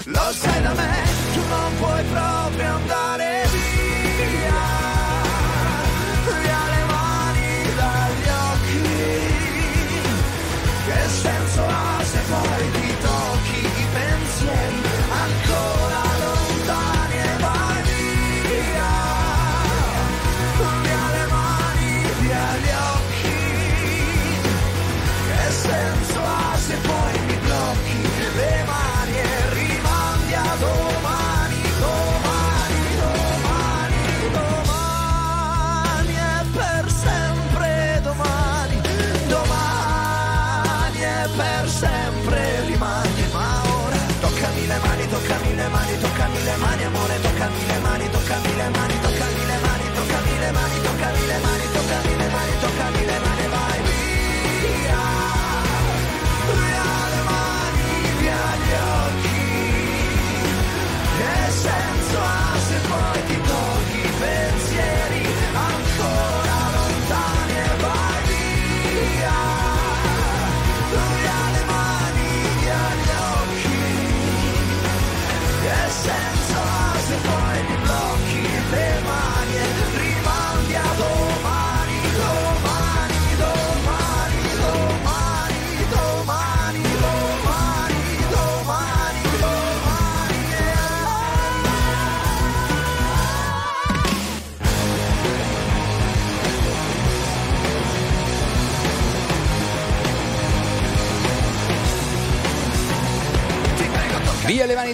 lo 0.05 0.33
sai 0.33 0.63
da 0.63 0.73
me, 0.73 1.03
tu 1.35 1.41
non 1.49 1.77
puoi 1.79 2.03
proprio 2.05 2.44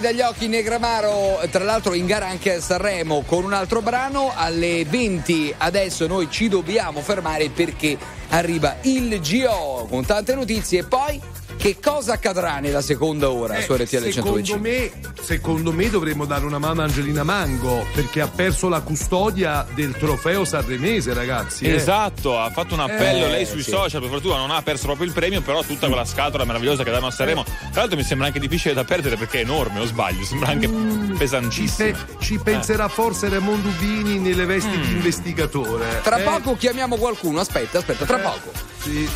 dagli 0.01 0.21
occhi 0.21 0.47
Negramaro, 0.47 1.39
tra 1.51 1.63
l'altro 1.63 1.93
in 1.93 2.07
gara 2.07 2.27
anche 2.27 2.55
a 2.55 2.59
Sanremo 2.59 3.21
con 3.21 3.43
un 3.43 3.53
altro 3.53 3.81
brano 3.81 4.33
alle 4.35 4.83
20. 4.83 5.53
Adesso 5.59 6.07
noi 6.07 6.27
ci 6.29 6.49
dobbiamo 6.49 7.01
fermare 7.01 7.49
perché 7.49 7.97
arriva 8.29 8.77
il 8.81 9.21
GO 9.21 9.85
con 9.87 10.03
tante 10.03 10.33
notizie 10.33 10.79
e 10.79 10.83
poi 10.85 11.21
che 11.61 11.77
cosa 11.79 12.13
accadrà 12.13 12.57
nella 12.57 12.81
seconda 12.81 13.29
ora 13.29 13.57
Eh, 13.57 13.61
su 13.61 13.73
RTL 13.73 14.09
secondo 14.11 14.41
125? 14.41 14.59
me, 14.59 15.13
secondo 15.21 15.71
me 15.71 15.89
dovremmo 15.91 16.25
dare 16.25 16.43
una 16.43 16.57
mano 16.57 16.81
a 16.81 16.85
Angelina 16.85 17.21
Mango 17.23 17.85
perché 17.93 18.19
ha 18.21 18.27
perso 18.27 18.67
la 18.67 18.81
custodia 18.81 19.63
del 19.75 19.95
trofeo 19.95 20.43
sanremese, 20.43 21.13
ragazzi. 21.13 21.65
eh. 21.65 21.75
Esatto, 21.75 22.39
ha 22.39 22.49
fatto 22.49 22.73
un 22.73 22.79
appello 22.79 23.25
Eh, 23.25 23.29
lei 23.29 23.45
sui 23.45 23.61
sì. 23.61 23.69
social, 23.69 24.01
per 24.01 24.09
fortuna 24.09 24.37
non 24.37 24.49
ha 24.49 24.59
perso 24.63 24.85
proprio 24.85 25.05
il 25.05 25.13
premio, 25.13 25.41
però 25.41 25.61
tutta 25.61 25.85
quella 25.85 26.03
scatola 26.03 26.45
meravigliosa 26.45 26.83
che 26.83 26.89
danno 26.89 27.05
a 27.07 27.11
Sanremo. 27.11 27.43
Tra 27.43 27.81
l'altro 27.81 27.95
mi 27.95 28.03
sembra 28.03 28.25
anche 28.25 28.39
difficile 28.39 28.73
da 28.73 28.83
perdere 28.83 29.15
perché 29.15 29.37
è 29.37 29.41
enorme, 29.41 29.81
o 29.81 29.85
sbaglio, 29.85 30.25
sembra 30.25 30.49
anche 30.49 30.65
Ci, 30.67 31.13
pesantissimo. 31.15 31.91
pe- 31.91 31.97
ci 32.21 32.39
penserà 32.39 32.87
forse 32.87 33.29
Raimondo 33.29 33.67
Ubini 33.69 34.17
nelle 34.17 34.45
vesti 34.45 34.79
di 34.79 34.93
investigatore. 34.93 35.99
Tra 36.01 36.17
Eh, 36.17 36.23
poco 36.23 36.55
chiamiamo 36.57 36.95
qualcuno, 36.97 37.39
aspetta, 37.39 37.77
aspetta, 37.77 38.05
tra 38.05 38.17
Eh. 38.17 38.21
poco. 38.21 38.51
Sì. 38.81 39.07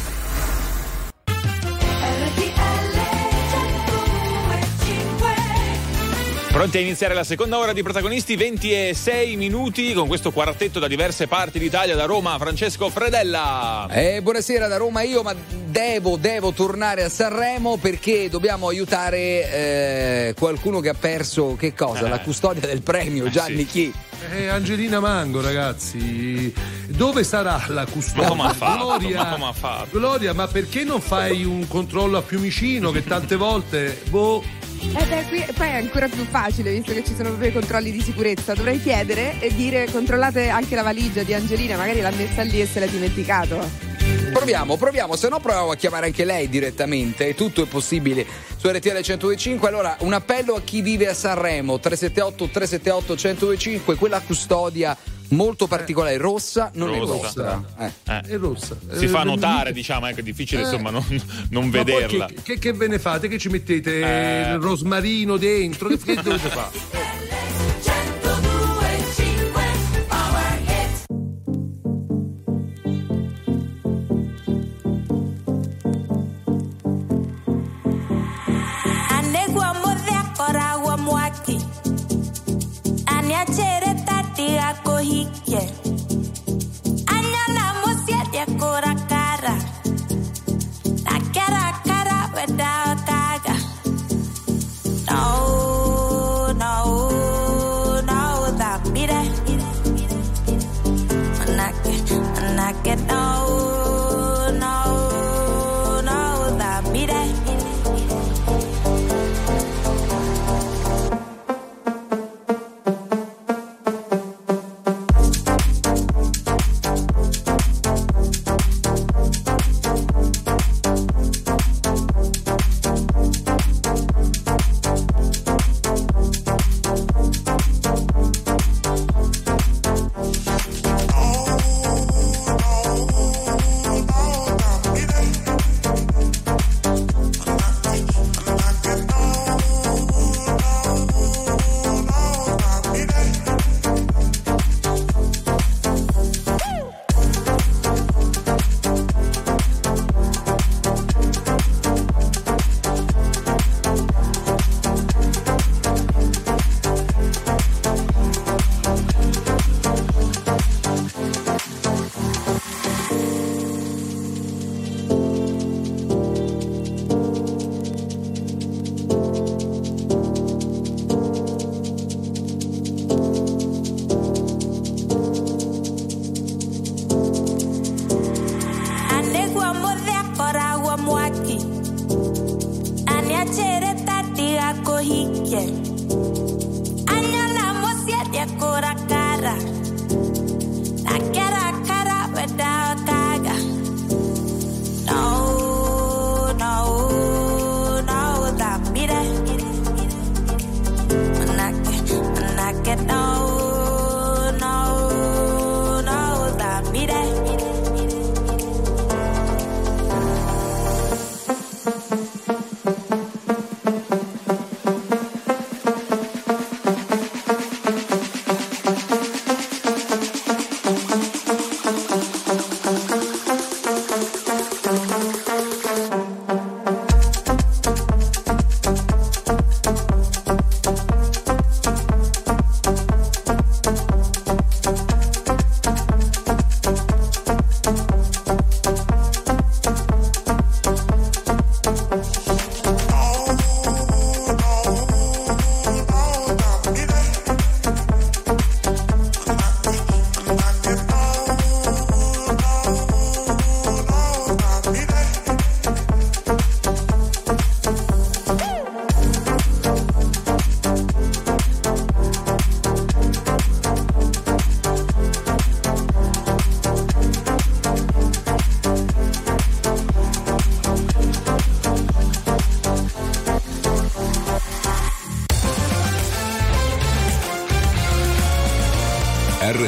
Pronti 6.56 6.78
a 6.78 6.80
iniziare 6.80 7.14
la 7.14 7.26
seconda 7.26 7.58
ora 7.58 7.74
di 7.74 7.84
protagonisti, 7.84 8.38
26 8.38 9.36
minuti 9.36 9.91
con 9.91 10.08
questo 10.08 10.32
quartetto 10.32 10.80
da 10.80 10.88
diverse 10.88 11.28
parti 11.28 11.60
d'Italia, 11.60 11.97
da 11.97 12.06
Roma, 12.06 12.38
Francesco 12.38 12.89
Fredella. 12.89 13.89
Eh, 13.91 14.22
buonasera 14.22 14.70
da 14.70 14.78
Roma, 14.78 15.01
io 15.01 15.22
ma 15.22 15.36
devo, 15.66 16.16
devo 16.16 16.53
tornare 16.53 17.03
a 17.03 17.10
Sanremo 17.10 17.76
perché 17.76 18.30
dobbiamo 18.30 18.70
aiutare 18.70 19.18
eh, 19.20 20.34
qualcuno 20.39 20.80
che 20.80 20.88
ha 20.88 20.95
perso 20.97 21.58
che 21.58 21.74
cosa? 21.74 22.06
Eh. 22.06 22.10
La 22.10 22.22
custodia 22.22 22.66
del 22.66 22.82
premio, 22.84 23.30
Gianni 23.30 23.66
chi? 23.66 23.93
Eh, 24.32 24.47
Angelina 24.47 25.01
Mango, 25.01 25.41
ragazzi. 25.41 26.53
Dove 26.88 27.26
sarà 27.26 27.66
la 27.68 27.86
custodia? 27.86 28.34
Ma? 28.34 28.53
Gloria, 28.78 29.24
Ma 29.24 29.30
come 29.34 29.45
ha 29.47 29.53
fatto? 29.53 29.99
Gloria, 29.99 30.32
ma 30.32 30.47
perché 30.47 30.86
non 30.86 31.01
fai 31.01 31.43
un 31.43 31.68
controllo 31.68 32.18
a 32.18 32.22
Fiumicino 32.22 32.91
che 32.91 33.03
tante 33.03 33.36
volte, 33.36 34.01
boh, 34.08 34.41
Eh 34.82 35.05
beh, 35.05 35.26
qui 35.28 35.45
poi 35.53 35.67
è 35.67 35.76
ancora 35.76 36.07
più 36.07 36.26
facile 36.26 36.71
visto 36.71 36.93
che 36.93 37.03
ci 37.03 37.13
sono 37.15 37.30
proprio 37.30 37.49
i 37.49 37.53
controlli 37.53 37.91
di 37.91 38.01
sicurezza. 38.01 38.53
Dovrei 38.53 38.82
chiedere 38.82 39.39
e 39.39 39.53
dire 39.53 39.89
controllate 39.91 40.49
anche 40.49 40.76
la 40.76 40.84
valigia 40.84 41.23
di 41.23 41.34
Angelina, 41.34 41.78
magari 41.78 42.01
l'ha 42.01 42.11
messa 42.11 42.43
lì 42.43 42.61
e 42.61 42.65
se 42.65 42.80
l'ha 42.80 42.88
dimenticato. 42.88 43.93
Proviamo, 44.32 44.76
proviamo, 44.76 45.15
se 45.15 45.30
no 45.30 45.39
proviamo 45.39 45.71
a 45.71 45.76
chiamare 45.76 46.07
anche 46.07 46.26
lei 46.26 46.49
direttamente, 46.49 47.34
tutto 47.36 47.63
è 47.63 47.65
possibile 47.67 48.26
su 48.57 48.67
RTL 48.67 48.89
1025. 48.89 49.67
Allora, 49.67 49.95
un 50.01 50.13
appello 50.13 50.55
a 50.55 50.61
chi 50.61 50.82
vive 50.82 51.07
a 51.07 51.13
Sanremo, 51.13 51.80
378 51.80 52.49
378 52.51 53.13
1025, 53.13 53.95
quella 53.95 54.19
custodia 54.19 54.95
molto 55.30 55.67
particolare, 55.67 56.17
rossa, 56.17 56.71
non 56.76 56.93
è 56.93 56.97
Rossa. 56.99 57.13
vostra. 57.13 57.63
Eh. 57.80 58.21
è 58.28 58.38
rossa. 58.38 58.76
Si 58.93 59.05
Eh, 59.05 59.07
fa 59.07 59.23
notare, 59.23 59.71
diciamo, 59.73 60.07
ecco, 60.07 60.19
è 60.19 60.23
difficile 60.23 60.61
Eh. 60.61 60.63
insomma 60.65 60.89
non, 60.89 61.03
non 61.49 61.65
Ma 61.65 61.71
poi 61.71 61.84
vederla. 61.84 62.26
Che, 62.28 62.36
che- 62.43 62.59
che 62.59 62.73
ve 62.73 62.88
ne 62.88 62.99
fate? 62.99 63.28
Che 63.28 63.38
ci 63.38 63.49
mettete 63.49 63.99
Eh. 63.99 64.51
il 64.53 64.59
rosmarino 64.59 65.38
dentro? 65.38 65.88
Che, 65.89 65.97
che 65.97 66.15
dovete 66.15 66.49
fare? 66.49 67.03
Anegwa 79.17 79.73
modhe 79.82 80.17
koragwa 80.38 80.97
mwaki 80.97 81.57
Aniachere 83.05 83.84
corri, 84.47 84.73
go 84.83 84.97
corri, 84.97 85.27
yeah. 85.45 85.84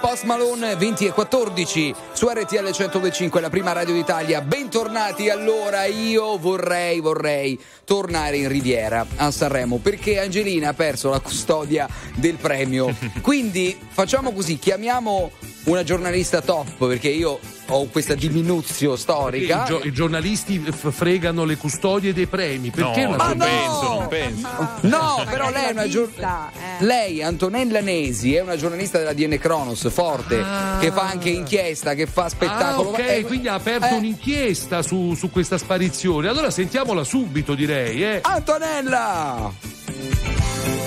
Post 0.00 0.24
Malone 0.24 0.76
20 0.76 1.06
e 1.06 1.12
14 1.12 1.94
su 2.12 2.28
RTL 2.28 2.62
1025, 2.62 3.40
la 3.40 3.50
prima 3.50 3.72
radio 3.72 3.94
d'Italia. 3.94 4.40
Bentornati. 4.40 5.28
Allora, 5.28 5.84
io 5.84 6.36
vorrei, 6.38 7.00
vorrei 7.00 7.58
tornare 7.84 8.36
in 8.36 8.48
Riviera 8.48 9.06
a 9.16 9.30
Sanremo 9.30 9.78
perché 9.78 10.20
Angelina 10.20 10.70
ha 10.70 10.74
perso 10.74 11.10
la 11.10 11.20
custodia 11.20 11.88
del 12.14 12.36
premio. 12.36 12.94
Quindi 13.22 13.78
facciamo 13.88 14.32
così: 14.32 14.58
chiamiamo 14.58 15.30
una 15.64 15.82
giornalista 15.82 16.40
top 16.40 16.86
perché 16.86 17.08
io 17.08 17.38
ho 17.68 17.86
questa 17.88 18.14
diminuzio 18.14 18.94
storica. 18.96 19.62
I, 19.64 19.66
gio- 19.66 19.80
i 19.82 19.92
giornalisti 19.92 20.58
f- 20.60 20.90
fregano 20.92 21.44
le 21.44 21.56
custodie 21.56 22.12
dei 22.12 22.26
premi. 22.26 22.70
Perché 22.70 23.02
No, 23.02 23.08
una 23.08 23.16
ma 23.16 23.26
giornalista- 23.28 23.70
no! 23.82 23.94
non 23.98 24.08
penso. 24.08 24.48
No, 24.82 25.24
però 25.28 25.50
lei 25.50 25.64
è 25.64 25.70
una 25.72 25.88
giornalista. 25.88 26.50
Lei, 26.78 27.22
Antonella 27.22 27.80
Nesi, 27.80 28.34
è 28.34 28.40
una 28.40 28.56
giornalista 28.56 28.98
della 28.98 29.12
DN 29.12 29.38
Cronos, 29.38 29.88
forte, 29.90 30.36
che 30.80 30.90
fa 30.92 31.08
anche 31.08 31.30
inchiesta, 31.30 31.94
che 31.94 32.06
fa 32.06 32.24
Ah, 32.24 32.28
spettacolo. 32.28 32.88
ok, 32.90 32.98
Eh, 32.98 33.24
quindi 33.24 33.48
ha 33.48 33.54
aperto 33.54 33.86
eh. 33.86 33.94
un'inchiesta 33.96 34.82
su, 34.82 35.14
su 35.14 35.30
questa 35.30 35.58
sparizione. 35.58 36.28
Allora 36.28 36.50
sentiamola 36.50 37.02
subito, 37.04 37.54
direi. 37.54 38.04
Eh. 38.04 38.18
Antonella! 38.22 39.52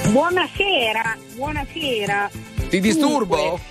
Buonasera, 0.09 1.17
buonasera. 1.35 2.29
Ti 2.69 2.79
disturbo? 2.79 3.35
Dunque, 3.35 3.61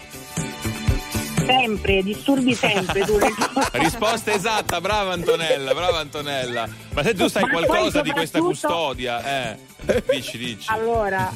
sempre, 1.48 2.02
disturbi 2.02 2.54
sempre 2.54 3.00
tu. 3.04 3.18
Risposta 3.72 4.32
esatta, 4.32 4.80
brava 4.80 5.12
Antonella, 5.12 5.74
brava 5.74 5.98
Antonella. 5.98 6.68
Ma 6.92 7.02
se 7.02 7.14
tu 7.14 7.28
sai 7.28 7.42
Ma 7.44 7.50
qualcosa 7.50 8.02
di 8.02 8.10
questa 8.10 8.38
custodia, 8.40 9.50
eh. 9.50 10.02
Dici, 10.10 10.36
dici. 10.36 10.66
Allora, 10.70 11.32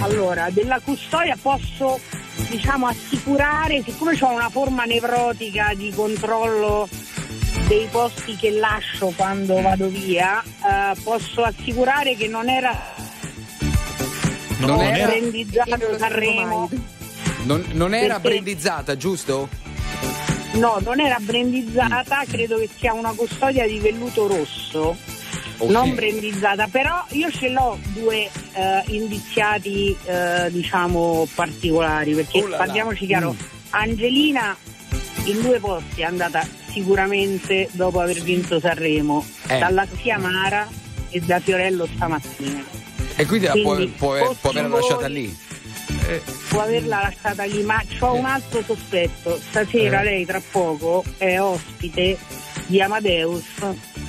allora, 0.00 0.48
della 0.50 0.80
custodia 0.80 1.36
posso 1.40 2.00
diciamo 2.48 2.86
assicurare, 2.88 3.82
siccome 3.84 4.16
ho 4.20 4.30
una 4.32 4.48
forma 4.50 4.84
nevrotica 4.84 5.72
di 5.74 5.92
controllo 5.94 6.88
dei 7.68 7.86
posti 7.90 8.36
che 8.36 8.50
lascio 8.50 9.12
quando 9.16 9.60
vado 9.62 9.88
via, 9.88 10.42
eh, 10.42 11.00
posso 11.02 11.42
assicurare 11.44 12.16
che 12.16 12.26
non 12.28 12.48
era 12.48 12.92
Non 14.58 14.80
era- 14.80 15.06
brandizzato 15.06 15.98
Sanremo. 15.98 16.68
Non, 17.44 17.64
non 17.72 17.94
era 17.94 18.18
Perché- 18.20 18.28
brandizzata, 18.40 18.96
giusto? 18.96 19.48
No, 20.54 20.78
non 20.82 21.00
era 21.00 21.18
brandizzata, 21.20 22.22
credo 22.28 22.56
che 22.58 22.68
sia 22.78 22.92
una 22.92 23.12
custodia 23.12 23.66
di 23.66 23.78
velluto 23.78 24.26
rosso. 24.26 24.96
Ok. 25.58 25.70
Non 25.70 25.94
brandizzata, 25.94 26.66
però 26.68 27.04
io 27.10 27.30
ce 27.30 27.48
l'ho 27.48 27.78
due 27.92 28.28
eh, 28.54 28.82
indiziati 28.86 29.96
eh, 30.04 30.48
diciamo 30.50 31.28
particolari, 31.34 32.14
perché 32.14 32.38
Oh 32.40 32.44
là 32.44 32.48
là. 32.50 32.56
parliamoci 32.64 33.06
chiaro, 33.06 33.32
Mm. 33.32 33.36
Angelina 33.70 34.56
in 35.24 35.40
due 35.42 35.58
posti 35.58 36.00
è 36.02 36.04
andata 36.04 36.46
sicuramente 36.72 37.68
dopo 37.72 38.00
aver 38.00 38.20
vinto 38.22 38.58
Sanremo, 38.60 39.24
Eh. 39.48 39.58
dalla 39.58 39.86
zia 40.00 40.18
Mara 40.18 40.68
e 41.10 41.20
da 41.20 41.40
Fiorello 41.40 41.86
stamattina. 41.94 42.62
E 43.16 43.26
quindi 43.26 43.46
la 43.46 43.52
può, 43.52 43.74
Quindi, 43.74 43.92
può, 43.96 44.34
può 44.40 44.50
averla 44.50 44.68
voi- 44.68 44.80
lasciata 44.80 45.06
lì. 45.08 45.36
Può 46.48 46.60
averla 46.62 47.00
lasciata 47.02 47.44
lì, 47.44 47.62
ma 47.62 47.82
ho 48.00 48.14
un 48.14 48.24
altro 48.24 48.62
sospetto. 48.62 49.38
Stasera 49.50 50.00
Eh. 50.00 50.04
lei 50.04 50.24
tra 50.26 50.40
poco 50.50 51.04
è 51.18 51.38
ospite 51.40 52.16
di 52.66 52.80
Amadeus 52.80 53.44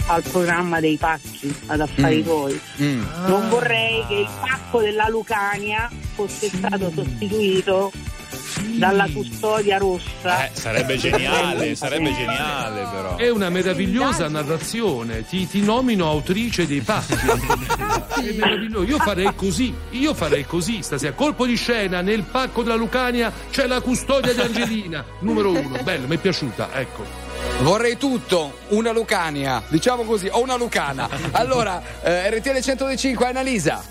al 0.08 0.22
programma 0.24 0.80
dei 0.80 0.98
pacchi 0.98 1.54
ad 1.68 1.82
affari 1.82 2.18
Mm. 2.22 2.24
tuoi. 2.24 2.62
Mm. 2.82 3.04
Non 3.28 3.50
vorrei 3.50 4.06
che 4.08 4.14
il 4.16 4.30
pacco 4.40 4.80
della 4.82 5.08
Lucania 5.10 5.90
fosse 6.14 6.48
stato 6.48 6.92
sostituito 6.94 7.92
dalla 8.62 9.08
custodia 9.12 9.78
rossa. 9.78 10.46
Eh, 10.46 10.52
sarebbe 10.54 10.98
geniale, 10.98 11.76
sarebbe 11.76 12.14
geniale 12.14 12.88
però. 12.92 13.16
È 13.16 13.30
una 13.30 13.50
meravigliosa 13.50 14.28
narrazione, 14.28 15.26
ti, 15.28 15.48
ti 15.48 15.62
nomino 15.62 16.08
autrice 16.08 16.68
dei 16.68 16.82
pacchi. 16.82 17.14
È 18.26 18.32
meraviglioso. 18.34 18.84
Io 18.84 18.98
farei 18.98 19.34
così, 19.36 19.74
io 19.92 20.14
farei 20.14 20.46
così 20.46 20.82
stasera. 20.82 21.14
Colpo 21.14 21.46
di 21.46 21.56
scena, 21.56 22.02
nel 22.02 22.24
pacco 22.24 22.64
della 22.64 22.76
Lucania 22.76 23.32
c'è 23.52 23.68
la 23.68 23.82
custodia 23.82 24.34
di 24.34 24.42
Angelina, 24.42 25.04
numero 25.20 25.52
uno. 25.52 25.78
Bello, 25.84 26.08
mi 26.08 26.16
è 26.16 26.20
piaciuta, 26.20 26.70
ecco. 26.74 27.26
Vorrei 27.62 27.98
tutto, 27.98 28.60
una 28.70 28.92
Lucania, 28.92 29.64
diciamo 29.70 30.04
così, 30.04 30.28
o 30.30 30.42
una 30.42 30.56
Lucana. 30.56 31.08
Allora, 31.32 31.82
eh, 32.02 32.30
RTL 32.38 32.60
105, 32.60 33.26
Annalisa. 33.26 33.84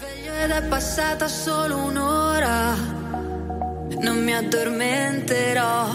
Ed 0.43 0.51
è 0.51 0.63
passata 0.65 1.29
solo 1.29 1.77
un'ora, 1.79 2.75
non 4.01 4.23
mi 4.23 4.35
addormenterò. 4.35 5.87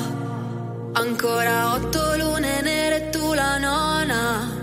Ancora 0.94 1.74
otto 1.74 2.16
lune 2.18 2.62
nere 2.62 2.96
e 2.96 3.10
tu 3.10 3.34
la 3.34 3.58
nona. 3.58 4.58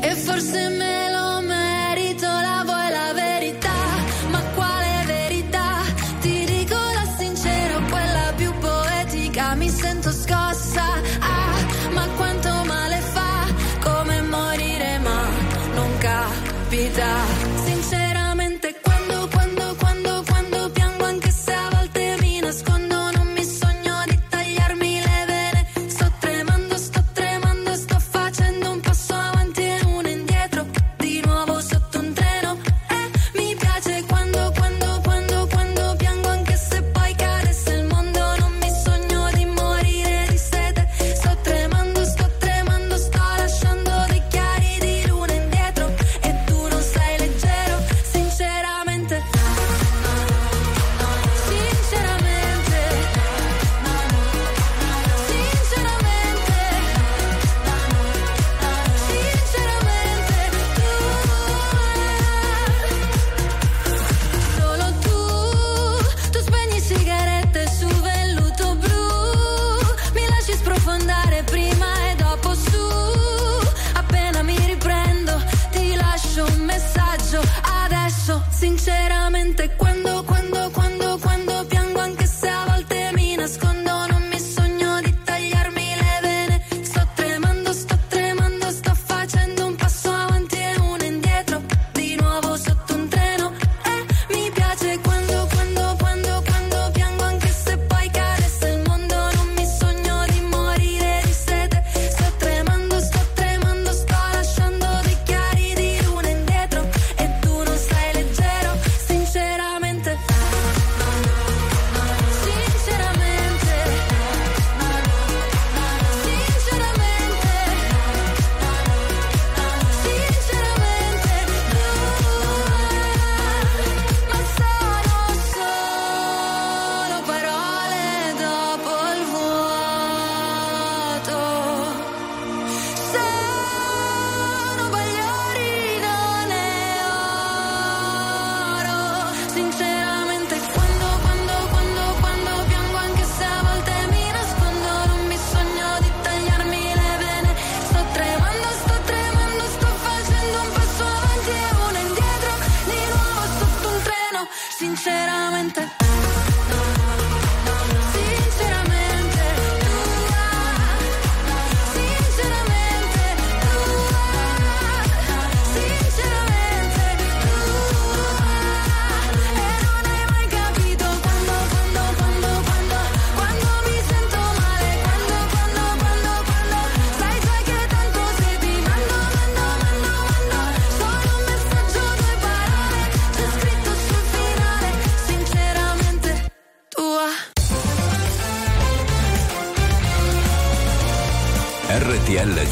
E 0.00 0.14
forse 0.14 0.68
me 0.68 1.10
lo 1.10 1.27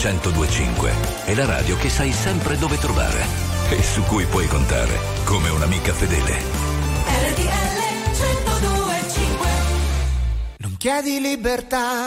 1025 0.07 0.92
è 1.24 1.34
la 1.34 1.46
radio 1.46 1.76
che 1.78 1.90
sai 1.90 2.12
sempre 2.12 2.57
dove 2.57 2.78
trovare 2.78 3.24
e 3.70 3.82
su 3.82 4.02
cui 4.02 4.24
puoi 4.26 4.46
contare 4.46 4.96
come 5.24 5.48
un'amica 5.48 5.92
fedele. 5.92 6.32
RTL 7.32 7.80
1025 8.12 9.48
Non 10.59 10.76
chiedi 10.78 11.20
libertà, 11.20 12.07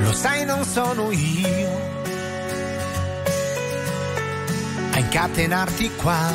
lo 0.00 0.12
sai 0.12 0.44
non 0.44 0.64
sono 0.64 1.12
io 1.12 1.96
a 4.90 4.98
incatenarti 4.98 5.90
qua, 5.94 6.32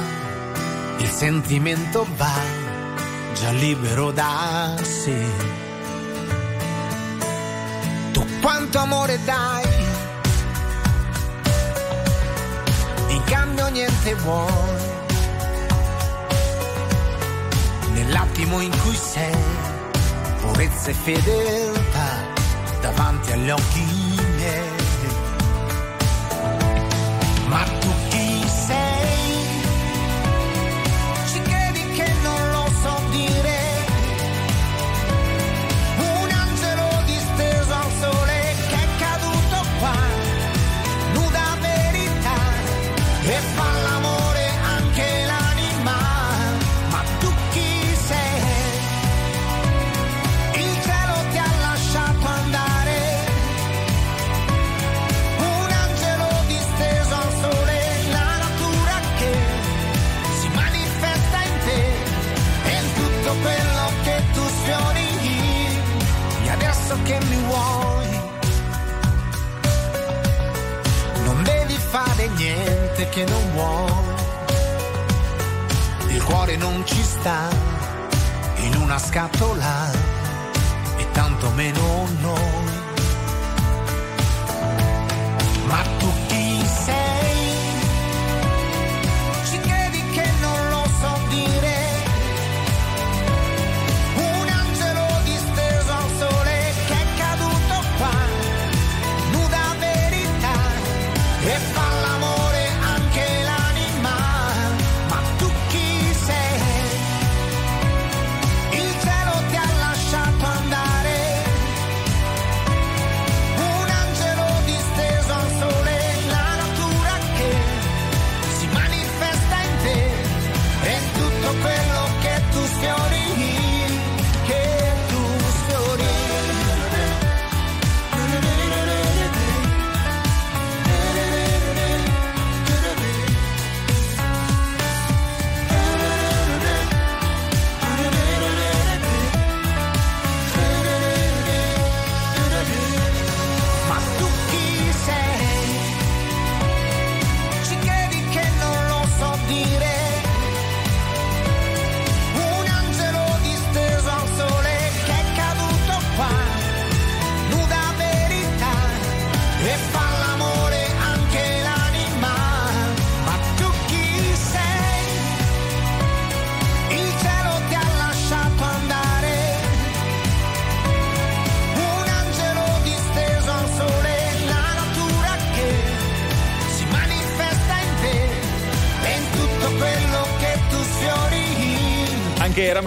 il 0.99 1.09
sentimento 1.09 2.07
va 2.15 2.39
già 3.33 3.51
libero 3.51 4.11
da 4.11 4.77
sé. 4.81 5.62
Quanto 8.43 8.77
amore 8.77 9.17
dai, 9.23 9.63
in 13.07 13.23
cambio 13.23 13.69
niente 13.69 14.15
vuoi. 14.15 14.81
Nell'attimo 17.93 18.59
in 18.59 18.77
cui 18.81 18.95
sei, 18.95 19.33
purezza 20.41 20.89
e 20.89 20.93
fedeltà 20.93 22.09
davanti 22.81 23.31
agli 23.31 23.49
occhi 23.49 24.02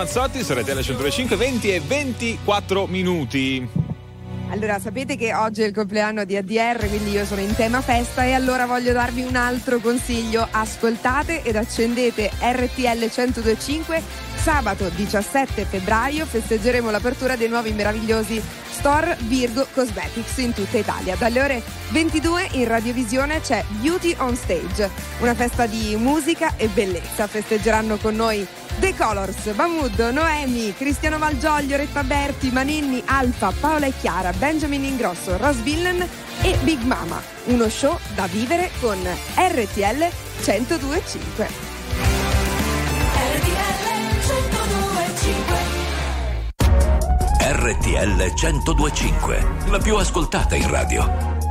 Ramazzotti 0.06 0.44
su 0.44 0.52
RTL 0.52 0.80
105, 0.80 1.34
20 1.34 1.74
e 1.74 1.80
24 1.80 2.86
minuti. 2.86 3.68
Allora, 4.50 4.78
sapete 4.78 5.16
che 5.16 5.34
oggi 5.34 5.62
è 5.62 5.66
il 5.66 5.74
compleanno 5.74 6.24
di 6.24 6.36
ADR, 6.36 6.86
quindi 6.86 7.10
io 7.10 7.24
sono 7.24 7.40
in 7.40 7.52
tema 7.56 7.80
festa 7.80 8.24
e 8.24 8.32
allora 8.32 8.66
voglio 8.66 8.92
darvi 8.92 9.22
un 9.22 9.34
altro 9.34 9.80
consiglio. 9.80 10.46
Ascoltate 10.48 11.42
ed 11.42 11.56
accendete 11.56 12.30
RTL 12.40 13.10
1025. 13.16 14.00
Sabato 14.36 14.88
17 14.90 15.64
febbraio 15.64 16.24
festeggeremo 16.24 16.88
l'apertura 16.92 17.34
dei 17.34 17.48
nuovi 17.48 17.72
meravigliosi 17.72 18.40
store 18.70 19.16
Virgo 19.22 19.66
Cosmetics 19.74 20.36
in 20.36 20.52
tutta 20.52 20.78
Italia. 20.78 21.16
Dalle 21.16 21.42
ore 21.42 21.62
22 21.90 22.50
in 22.52 22.68
radiovisione 22.68 23.40
c'è 23.40 23.64
Beauty 23.80 24.14
on 24.18 24.36
Stage, 24.36 24.88
una 25.18 25.34
festa 25.34 25.66
di 25.66 25.96
musica 25.96 26.54
e 26.56 26.68
bellezza. 26.68 27.26
Festeggeranno 27.26 27.96
con 27.96 28.14
noi 28.14 28.46
The 28.78 28.94
Colors, 28.94 29.46
Mahmood, 29.54 29.98
Noemi, 30.12 30.74
Cristiano 30.74 31.18
Malgioglio, 31.18 31.76
Retta 31.76 32.02
Berti, 32.04 32.50
Maninni, 32.50 33.02
Alfa, 33.06 33.52
Paola 33.58 33.86
e 33.86 33.92
Chiara, 33.98 34.32
Benjamin 34.32 34.84
Ingrosso, 34.84 35.36
Ross 35.38 35.56
Villan 35.62 36.06
e 36.42 36.56
Big 36.62 36.82
Mama. 36.82 37.20
Uno 37.44 37.68
show 37.68 37.98
da 38.14 38.26
vivere 38.26 38.70
con 38.80 38.98
RTL 39.34 40.08
1025. 40.44 41.48
RTL 43.34 43.76
1025 44.26 45.76
RTL 47.38 48.32
1025, 48.34 49.46
la 49.70 49.78
più 49.78 49.96
ascoltata 49.96 50.54
in 50.54 50.68
radio. 50.68 51.35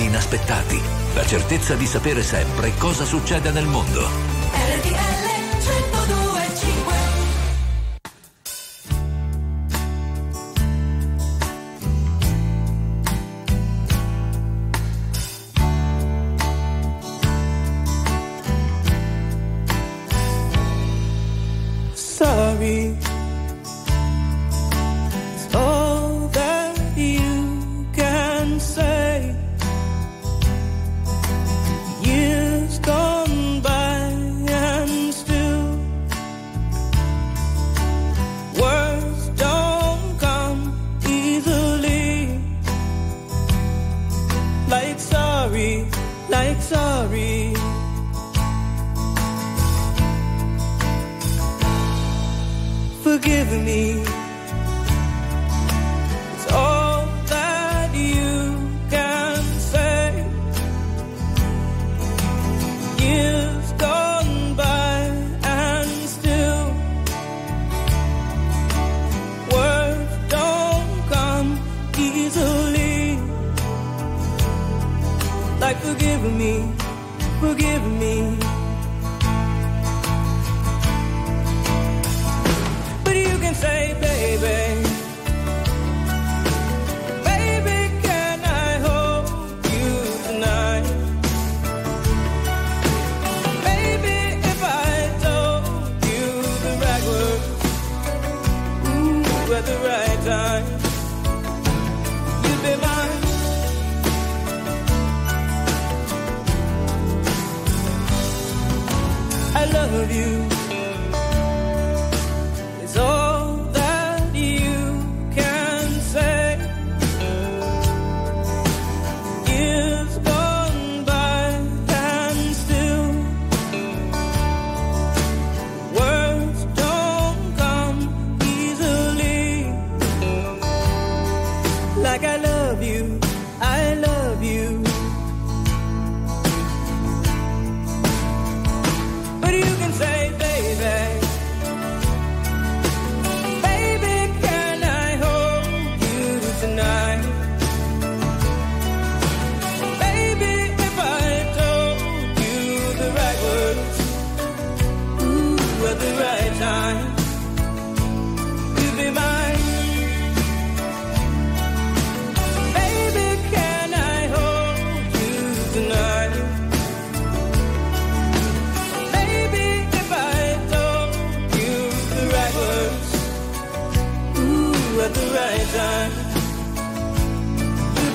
eventi 0.00 0.04
inaspettati, 0.04 0.80
la 1.14 1.26
certezza 1.26 1.74
di 1.74 1.86
sapere 1.86 2.22
sempre 2.22 2.72
cosa 2.78 3.04
succede 3.04 3.50
nel 3.50 3.66
mondo. 3.66 4.08
RTL 4.52 5.39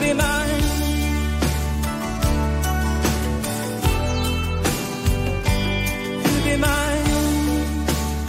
be 0.05 0.13
mine. 0.13 0.35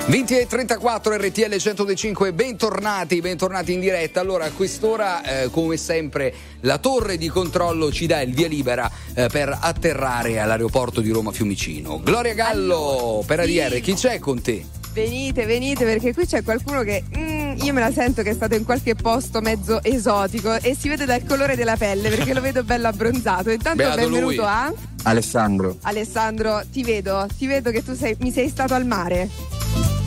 20 0.08 0.38
e 0.38 0.46
34 0.46 1.16
RTL 1.16 1.56
125, 1.56 2.32
bentornati, 2.32 3.20
bentornati 3.20 3.72
in 3.72 3.80
diretta. 3.80 4.20
Allora, 4.20 4.44
a 4.44 4.50
quest'ora, 4.52 5.42
eh, 5.42 5.50
come 5.50 5.76
sempre, 5.76 6.32
la 6.60 6.78
torre 6.78 7.16
di 7.16 7.26
controllo 7.26 7.90
ci 7.90 8.06
dà 8.06 8.20
il 8.20 8.32
via 8.32 8.46
libera 8.46 8.88
eh, 9.14 9.26
per 9.26 9.56
atterrare 9.60 10.38
all'aeroporto 10.38 11.00
di 11.00 11.10
Roma 11.10 11.32
Fiumicino. 11.32 12.00
Gloria 12.04 12.34
Gallo, 12.34 12.76
allora, 12.76 13.26
per 13.26 13.40
ADR, 13.40 13.72
sì. 13.72 13.80
chi 13.80 13.94
c'è 13.94 14.20
con 14.20 14.40
te? 14.40 14.75
Venite, 14.96 15.44
venite 15.44 15.84
perché 15.84 16.14
qui 16.14 16.24
c'è 16.24 16.42
qualcuno 16.42 16.80
che 16.82 17.04
mm, 17.14 17.56
io 17.62 17.72
me 17.74 17.80
la 17.80 17.92
sento 17.92 18.22
che 18.22 18.30
è 18.30 18.32
stato 18.32 18.54
in 18.54 18.64
qualche 18.64 18.94
posto 18.94 19.42
mezzo 19.42 19.82
esotico 19.82 20.54
e 20.54 20.74
si 20.74 20.88
vede 20.88 21.04
dal 21.04 21.22
colore 21.26 21.54
della 21.54 21.76
pelle 21.76 22.08
perché 22.08 22.32
lo 22.32 22.40
vedo 22.40 22.64
bello 22.64 22.88
abbronzato. 22.88 23.50
Intanto 23.50 23.76
Beato 23.76 23.96
benvenuto 23.96 24.24
lui. 24.24 24.38
a 24.38 24.72
Alessandro. 25.02 25.76
Alessandro, 25.82 26.62
ti 26.72 26.82
vedo, 26.82 27.26
ti 27.36 27.46
vedo 27.46 27.70
che 27.70 27.84
tu 27.84 27.94
sei, 27.94 28.16
mi 28.20 28.32
sei 28.32 28.48
stato 28.48 28.72
al 28.72 28.86
mare. 28.86 29.28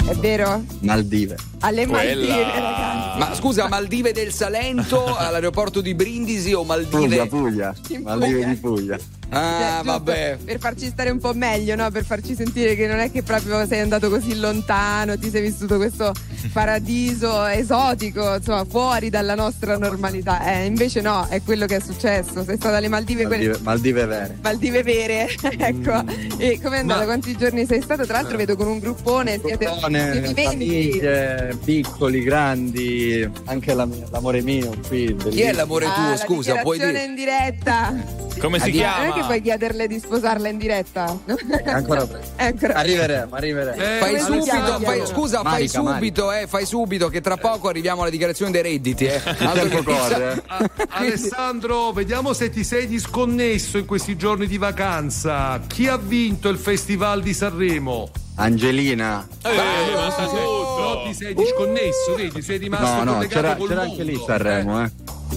È 0.08 0.14
vero? 0.16 0.64
Maldive. 0.80 1.38
Alle 1.60 1.86
Maldive, 1.86 2.26
Quella- 2.26 2.52
ragazzi. 2.52 3.20
Ma 3.20 3.34
scusa, 3.36 3.68
Maldive 3.68 4.12
del 4.12 4.34
Salento, 4.34 5.06
all'aeroporto 5.16 5.82
di 5.82 5.94
Brindisi 5.94 6.52
o 6.54 6.64
Maldive? 6.64 6.98
Puglia, 6.98 7.26
Puglia. 7.28 7.76
In 7.90 8.02
Maldive 8.02 8.32
Puglia. 8.40 8.48
di 8.48 8.56
Puglia. 8.56 9.00
Ah, 9.32 9.76
Cioè, 9.78 9.84
vabbè. 9.84 10.38
Per 10.44 10.60
farci 10.60 10.88
stare 10.88 11.10
un 11.12 11.20
po' 11.20 11.34
meglio, 11.34 11.76
no? 11.76 11.90
Per 11.92 12.04
farci 12.04 12.34
sentire 12.36 12.76
che 12.76 12.88
non 12.88 12.98
è 12.98 13.12
che 13.12 13.22
proprio 13.24 13.66
sei 13.68 13.80
andato 13.82 14.10
così 14.10 14.38
lontano, 14.40 15.18
ti 15.20 15.30
sei 15.30 15.42
vissuto 15.44 15.78
questo 15.78 16.12
paradiso 16.52 17.46
esotico, 17.46 18.36
insomma, 18.36 18.66
fuori 18.66 19.10
dalla 19.10 19.36
nostra 19.36 19.78
normalità. 19.78 20.42
Eh, 20.54 20.66
invece 20.66 21.02
no, 21.02 21.28
è 21.30 21.42
quello 21.44 21.66
che 21.68 21.76
è 21.76 21.80
successo. 21.80 22.44
Sei 22.44 22.56
stato 22.58 22.76
alle 22.76 22.88
Maldive, 22.88 23.28
quelle- 23.28 23.58
Maldive, 23.62 23.64
Maldive 23.64 24.06
vere. 24.06 24.38
Maldive 24.42 24.84
vere, 24.84 25.30
ecco. 25.58 26.04
E 26.38 26.60
com'è 26.62 26.78
andata? 26.80 27.00
Ma- 27.02 27.06
Quanti 27.06 27.36
giorni 27.38 27.66
sei 27.66 27.82
stato? 27.82 28.06
Tra 28.06 28.22
l'altro 28.22 28.38
vedo 28.38 28.56
con 28.56 28.68
un 28.68 28.80
gruppone, 28.80 29.40
siete 29.44 29.66
Gruppone, 29.66 30.12
viventi. 30.12 30.44
famiglie, 30.44 31.58
piccoli, 31.64 32.24
grandi, 32.24 33.30
anche 33.46 33.74
la- 33.74 33.88
l'amore 34.12 34.42
mio 34.42 34.72
qui. 34.88 35.16
Chi 35.30 35.42
è 35.42 35.54
l'amore 35.54 35.86
Ah, 35.86 35.94
tuo? 35.94 36.10
la 36.10 36.18
Scusa, 36.18 36.56
puoi 36.58 36.78
dire? 36.80 37.04
in 37.04 37.16
diretta. 37.16 38.28
Come 38.40 38.58
si 38.60 38.64
Ah, 38.64 38.72
di- 38.72 38.78
chiama? 38.78 39.14
Che 39.20 39.26
puoi 39.26 39.42
chiederle 39.42 39.88
di 39.88 40.00
sposarla 40.00 40.48
in 40.50 40.58
diretta? 40.58 41.18
Ancora 41.66 42.06
presto. 42.06 42.32
Ancora- 42.38 42.74
Arriveremo, 42.76 43.36
arriveremo. 43.36 43.82
Eh, 43.84 43.98
Fai 44.00 44.20
subito, 44.20 44.80
fai- 44.82 45.06
scusa, 45.06 45.42
fai 45.42 45.52
Marica, 45.52 45.80
subito, 45.82 46.32
eh, 46.32 46.48
fai 46.48 46.66
subito, 46.66 47.10
che 47.10 47.22
tra 47.22 47.38
poco 47.38 47.68
arriviamo 47.68 48.02
alla 48.02 48.10
dichiarazione 48.10 48.52
dei 48.52 48.62
redditi. 48.62 49.06
Eh. 49.06 49.16
Il 49.40 49.46
Altro 49.46 49.68
tempo 49.68 49.92
che- 49.92 49.98
corre. 49.98 50.34
eh. 50.34 50.44
A- 50.48 50.70
Alessandro, 50.90 51.92
vediamo 51.92 52.34
se 52.34 52.50
ti 52.50 52.64
sei 52.64 52.88
disconnesso 52.88 53.78
in 53.78 53.86
questi 53.86 54.16
giorni 54.16 54.48
di 54.48 54.58
vacanza. 54.58 55.60
Chi 55.68 55.88
ha 55.88 55.98
vinto 55.98 56.50
il 56.50 56.58
Festival 56.58 57.22
di 57.22 57.34
Sanremo? 57.34 58.10
Angelina. 58.36 59.28
Eh, 59.44 59.50
ma 59.96 60.10
sta 60.12 60.24
No, 60.32 61.04
ti 61.06 61.14
sei 61.14 61.34
disconnesso, 61.34 62.16
vedi, 62.16 62.42
sei 62.42 62.58
rimasto 62.58 62.86
No, 62.86 63.04
no, 63.04 63.14
collegato 63.16 63.28
c'era, 63.42 63.56
col 63.58 63.68
c'era 63.68 63.80
mondo, 63.84 63.92
anche 64.02 64.04
lì 64.12 64.14
eh. 64.14 64.24
Sanremo, 64.26 64.84
eh. 64.84 64.92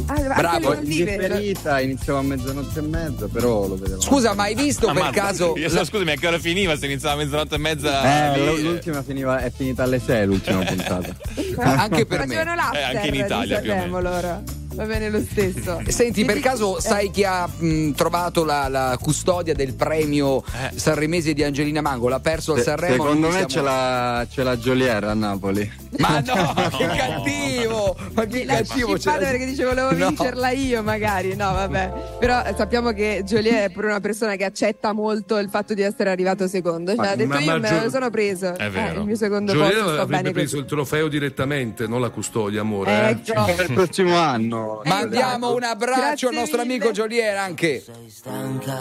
Ah, 0.06 0.20
Bravo, 0.34 0.74
differita, 0.76 1.80
iniziava 1.80 2.18
a 2.20 2.22
mezzanotte 2.22 2.78
e 2.78 2.82
mezza, 2.82 3.26
però 3.28 3.66
lo 3.66 3.76
vedevo. 3.76 4.00
Scusa, 4.00 4.34
ma 4.34 4.44
hai 4.44 4.54
visto 4.54 4.86
per 4.86 4.96
Ammazza. 5.02 5.20
caso 5.20 5.54
Io 5.56 5.68
so, 5.68 5.84
scusami, 5.84 6.12
a 6.12 6.14
che 6.16 6.26
ora 6.26 6.38
finiva? 6.38 6.76
Se 6.76 6.86
iniziava 6.86 7.14
a 7.20 7.24
mezzanotte 7.24 7.54
e 7.54 7.58
mezza. 7.58 8.32
Eh, 8.34 8.38
l- 8.38 8.62
l'ultima 8.62 9.02
finiva, 9.02 9.38
è 9.38 9.50
finita 9.54 9.82
alle 9.82 10.00
6 10.00 10.26
l'ultima 10.26 10.64
puntata. 10.64 11.14
anche 11.58 12.06
per 12.06 12.26
me? 12.26 12.34
Facevano 12.34 12.72
Eh, 12.72 12.82
anche 12.82 13.06
in 13.08 13.14
Italia, 13.14 13.60
più 13.60 13.70
o 13.70 13.74
Sanremo 13.74 14.00
loro. 14.00 14.42
Va 14.74 14.84
bene 14.84 15.10
lo 15.10 15.20
stesso. 15.20 15.80
Senti, 15.88 16.24
per 16.24 16.40
caso 16.40 16.80
sai 16.80 17.10
chi 17.10 17.24
ha 17.24 17.46
mh, 17.46 17.92
trovato 17.92 18.44
la, 18.44 18.68
la 18.68 18.98
custodia 19.00 19.54
del 19.54 19.74
premio 19.74 20.42
sanremese 20.74 21.32
di 21.34 21.42
Angelina 21.42 21.80
Mango? 21.80 22.08
L'ha 22.08 22.20
perso 22.20 22.52
al 22.52 22.58
Se- 22.58 22.64
Sanremo? 22.64 23.02
secondo 23.04 23.28
me 23.28 23.40
ce 23.42 23.48
siamo- 23.48 23.66
l'ha, 23.68 24.26
ce 24.30 24.42
l'ha 24.42 24.56
Jolier 24.56 25.04
a 25.04 25.14
Napoli. 25.14 25.70
Ma 25.98 26.20
no, 26.24 26.54
che 26.76 26.86
cattivo! 26.86 27.96
Ma 28.14 28.24
che 28.26 28.44
L'ha 28.44 28.54
cattivo! 28.56 28.94
c'era- 28.96 29.18
perché 29.18 29.44
dice 29.46 29.64
volevo 29.64 29.90
No. 29.92 30.08
vincerla 30.08 30.50
io 30.50 30.82
magari 30.82 31.34
no 31.36 31.52
vabbè 31.52 31.92
però 32.18 32.42
eh, 32.44 32.54
sappiamo 32.56 32.92
che 32.92 33.22
Joliet 33.26 33.54
è 33.68 33.70
pure 33.70 33.88
una 33.88 34.00
persona 34.00 34.36
che 34.36 34.44
accetta 34.44 34.92
molto 34.92 35.36
il 35.38 35.48
fatto 35.50 35.74
di 35.74 35.82
essere 35.82 36.10
arrivato 36.10 36.48
secondo 36.48 36.94
cioè, 36.94 37.04
Ma- 37.04 37.10
ha 37.10 37.16
detto 37.16 37.28
ma- 37.34 37.40
io 37.40 37.50
ma 37.52 37.58
me 37.58 37.68
Gio- 37.68 37.82
lo 37.84 37.90
sono 37.90 38.10
preso 38.10 38.54
È 38.56 38.64
Eh, 38.66 38.70
vero. 38.70 39.00
il 39.00 39.06
mio 39.06 39.16
secondo 39.16 39.52
sta 39.52 40.00
avrebbe 40.00 40.30
preso 40.30 40.50
così 40.52 40.58
il 40.58 40.64
trofeo 40.64 41.08
direttamente, 41.08 41.86
non 41.86 42.00
la 42.00 42.08
custodia, 42.08 42.60
amore. 42.62 42.90
eh. 42.90 43.10
ecco 43.10 43.44
Per 43.54 43.66
il 43.68 43.72
prossimo 43.74 44.16
anno. 44.16 44.61
Mandiamo 44.84 45.54
un 45.54 45.62
abbraccio 45.62 46.00
Grazie 46.00 46.28
al 46.28 46.34
nostro 46.34 46.60
amico 46.60 46.90
Jolier 46.90 47.36
anche. 47.36 47.80
Sei 47.80 48.10
stanca, 48.10 48.76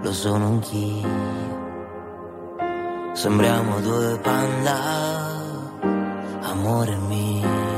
lo 0.00 0.12
sono 0.12 0.46
anch'io. 0.46 1.36
Sembriamo 3.14 3.80
due 3.80 4.18
panda, 4.18 4.78
amore 6.42 6.96
mio. 7.08 7.76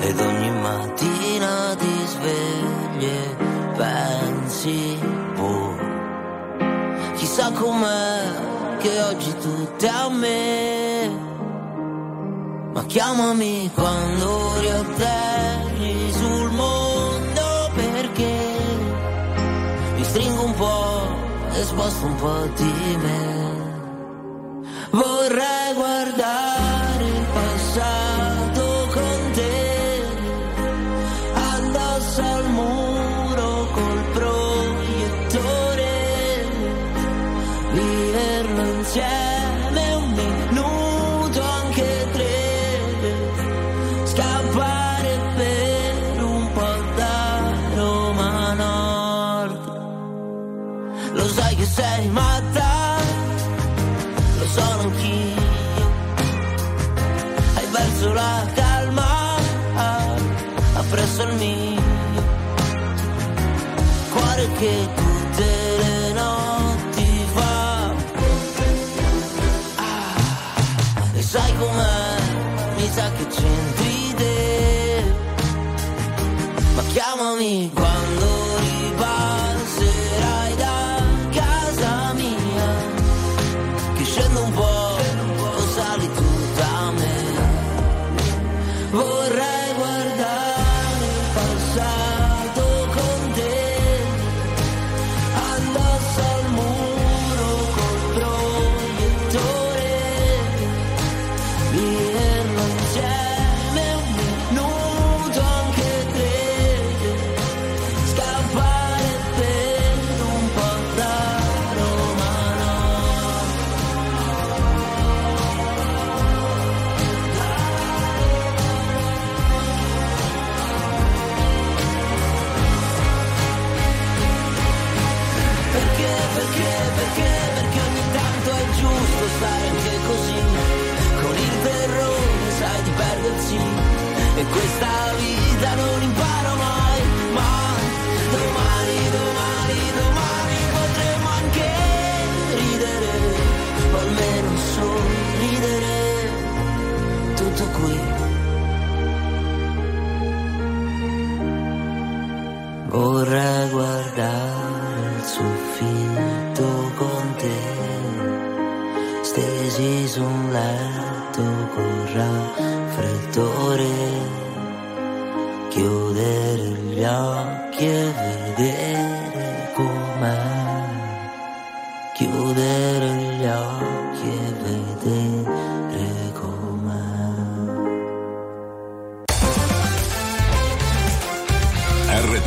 Ed 0.00 0.20
ogni 0.20 0.50
mattina 0.50 1.74
ti 1.76 2.06
svegli 2.06 3.04
e 3.04 3.36
pensi, 3.76 4.98
boh, 5.34 5.76
chissà 7.14 7.50
com'è 7.52 8.22
che 8.78 9.02
oggi 9.02 9.34
è 9.78 9.86
a 9.86 10.10
me. 10.10 11.23
Ma 12.74 12.84
chiamami 12.86 13.70
quando 13.72 14.58
riatterri 14.58 16.12
sul 16.12 16.50
mondo 16.50 17.70
perché 17.72 18.36
mi 19.94 20.02
stringo 20.02 20.44
un 20.44 20.54
po' 20.54 21.06
e 21.52 21.62
sposto 21.62 22.06
un 22.06 22.16
po' 22.16 22.48
di 22.56 22.96
me. 22.96 23.52
Vorrei 24.90 25.74
guardare 25.74 26.43
sei 51.74 52.08
matta, 52.08 52.98
lo 54.38 54.46
sono 54.46 54.80
anch'io. 54.82 55.42
Hai 57.54 57.66
perso 57.72 58.12
la 58.12 58.46
calma, 58.54 59.36
appresso 60.74 61.22
il 61.22 61.34
mio. 61.34 61.82
Cuore 64.12 64.48
che 64.58 64.88
tutte 64.94 65.46
le 65.82 66.12
notti 66.12 67.26
fa. 67.34 67.94
Ah, 69.76 71.10
e 71.12 71.22
sai 71.22 71.56
com'è? 71.56 72.20
Mi 72.76 72.88
sa 72.92 73.10
che 73.16 73.26
c'entri 73.26 74.14
te. 74.14 75.14
Ma 76.76 76.82
chiamami 76.92 77.70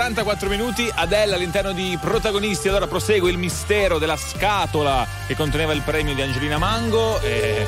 44 0.00 0.48
minuti, 0.48 0.90
Adele 0.94 1.34
all'interno 1.34 1.72
di 1.72 1.98
protagonisti. 2.00 2.68
Allora 2.68 2.86
prosegue 2.86 3.30
il 3.30 3.36
mistero 3.36 3.98
della 3.98 4.16
scatola 4.16 5.06
che 5.26 5.36
conteneva 5.36 5.74
il 5.74 5.82
premio 5.82 6.14
di 6.14 6.22
Angelina 6.22 6.56
Mango. 6.56 7.20
E 7.20 7.66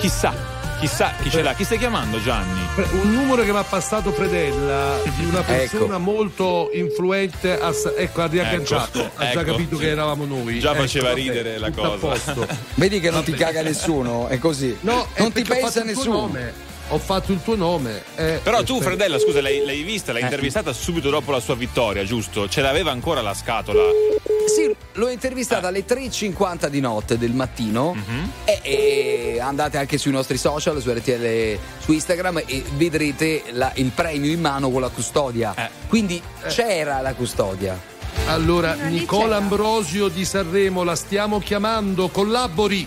chissà. 0.00 0.32
Chissà 0.80 1.12
chi 1.22 1.30
ce 1.30 1.42
l'ha, 1.42 1.52
chi 1.52 1.62
stai 1.64 1.76
chiamando 1.76 2.20
Gianni? 2.22 2.60
Un 3.02 3.12
numero 3.12 3.42
che 3.42 3.52
mi 3.52 3.58
ha 3.58 3.64
passato 3.64 4.12
Predella 4.12 4.98
di 5.14 5.26
una 5.26 5.42
persona 5.44 5.84
ecco. 5.84 5.98
molto 5.98 6.70
influente, 6.72 7.60
a, 7.60 7.72
ecco 7.96 8.22
ha 8.22 8.26
riagganciato, 8.26 9.00
ecco, 9.00 9.20
ha 9.20 9.30
già 9.30 9.40
ecco. 9.40 9.50
capito 9.52 9.76
che 9.76 9.88
eravamo 9.88 10.24
noi. 10.24 10.60
Già 10.60 10.70
ecco, 10.70 10.80
faceva 10.80 11.12
ridere 11.12 11.58
la 11.58 11.70
cosa. 11.70 12.34
Vedi 12.74 12.98
che 12.98 13.10
non 13.10 13.22
ti 13.22 13.32
caga 13.32 13.60
nessuno, 13.60 14.28
è 14.28 14.38
così. 14.38 14.74
No, 14.80 15.06
non 15.18 15.32
ti 15.32 15.42
pensa 15.42 15.82
nessuno. 15.84 16.20
Nome 16.20 16.72
ho 16.88 16.98
fatto 16.98 17.32
il 17.32 17.42
tuo 17.42 17.56
nome. 17.56 18.02
Eh, 18.16 18.40
Però 18.42 18.62
tu, 18.62 18.80
fratella, 18.80 19.18
scusa, 19.18 19.40
l'hai, 19.40 19.64
l'hai 19.64 19.82
vista, 19.82 20.12
l'hai 20.12 20.22
eh. 20.22 20.24
intervistata 20.24 20.72
subito 20.72 21.10
dopo 21.10 21.30
la 21.30 21.40
sua 21.40 21.54
vittoria, 21.54 22.04
giusto? 22.04 22.48
Ce 22.48 22.60
l'aveva 22.60 22.90
ancora 22.90 23.20
la 23.20 23.34
scatola? 23.34 23.82
Sì, 24.46 24.74
l'ho 24.92 25.08
intervistata 25.08 25.66
ah. 25.66 25.68
alle 25.70 25.84
3.50 25.84 26.66
di 26.68 26.80
notte 26.80 27.18
del 27.18 27.32
mattino. 27.32 27.94
Mm-hmm. 27.94 28.24
E, 28.44 28.60
e, 28.62 29.40
andate 29.40 29.78
anche 29.78 29.98
sui 29.98 30.12
nostri 30.12 30.36
social, 30.36 30.80
su 30.80 30.90
RTL, 30.90 31.58
su 31.78 31.92
Instagram 31.92 32.42
e 32.46 32.62
vedrete 32.74 33.44
la, 33.52 33.72
il 33.76 33.90
premio 33.94 34.30
in 34.30 34.40
mano 34.40 34.70
con 34.70 34.80
la 34.80 34.88
custodia. 34.90 35.54
Eh. 35.56 35.70
Quindi 35.88 36.20
eh. 36.42 36.48
c'era 36.48 37.00
la 37.00 37.14
custodia. 37.14 37.92
Allora, 38.26 38.74
Nicola 38.74 39.36
Ambrosio 39.36 40.08
di 40.08 40.24
Sanremo, 40.24 40.82
la 40.82 40.94
stiamo 40.94 41.40
chiamando, 41.40 42.08
collabori. 42.08 42.86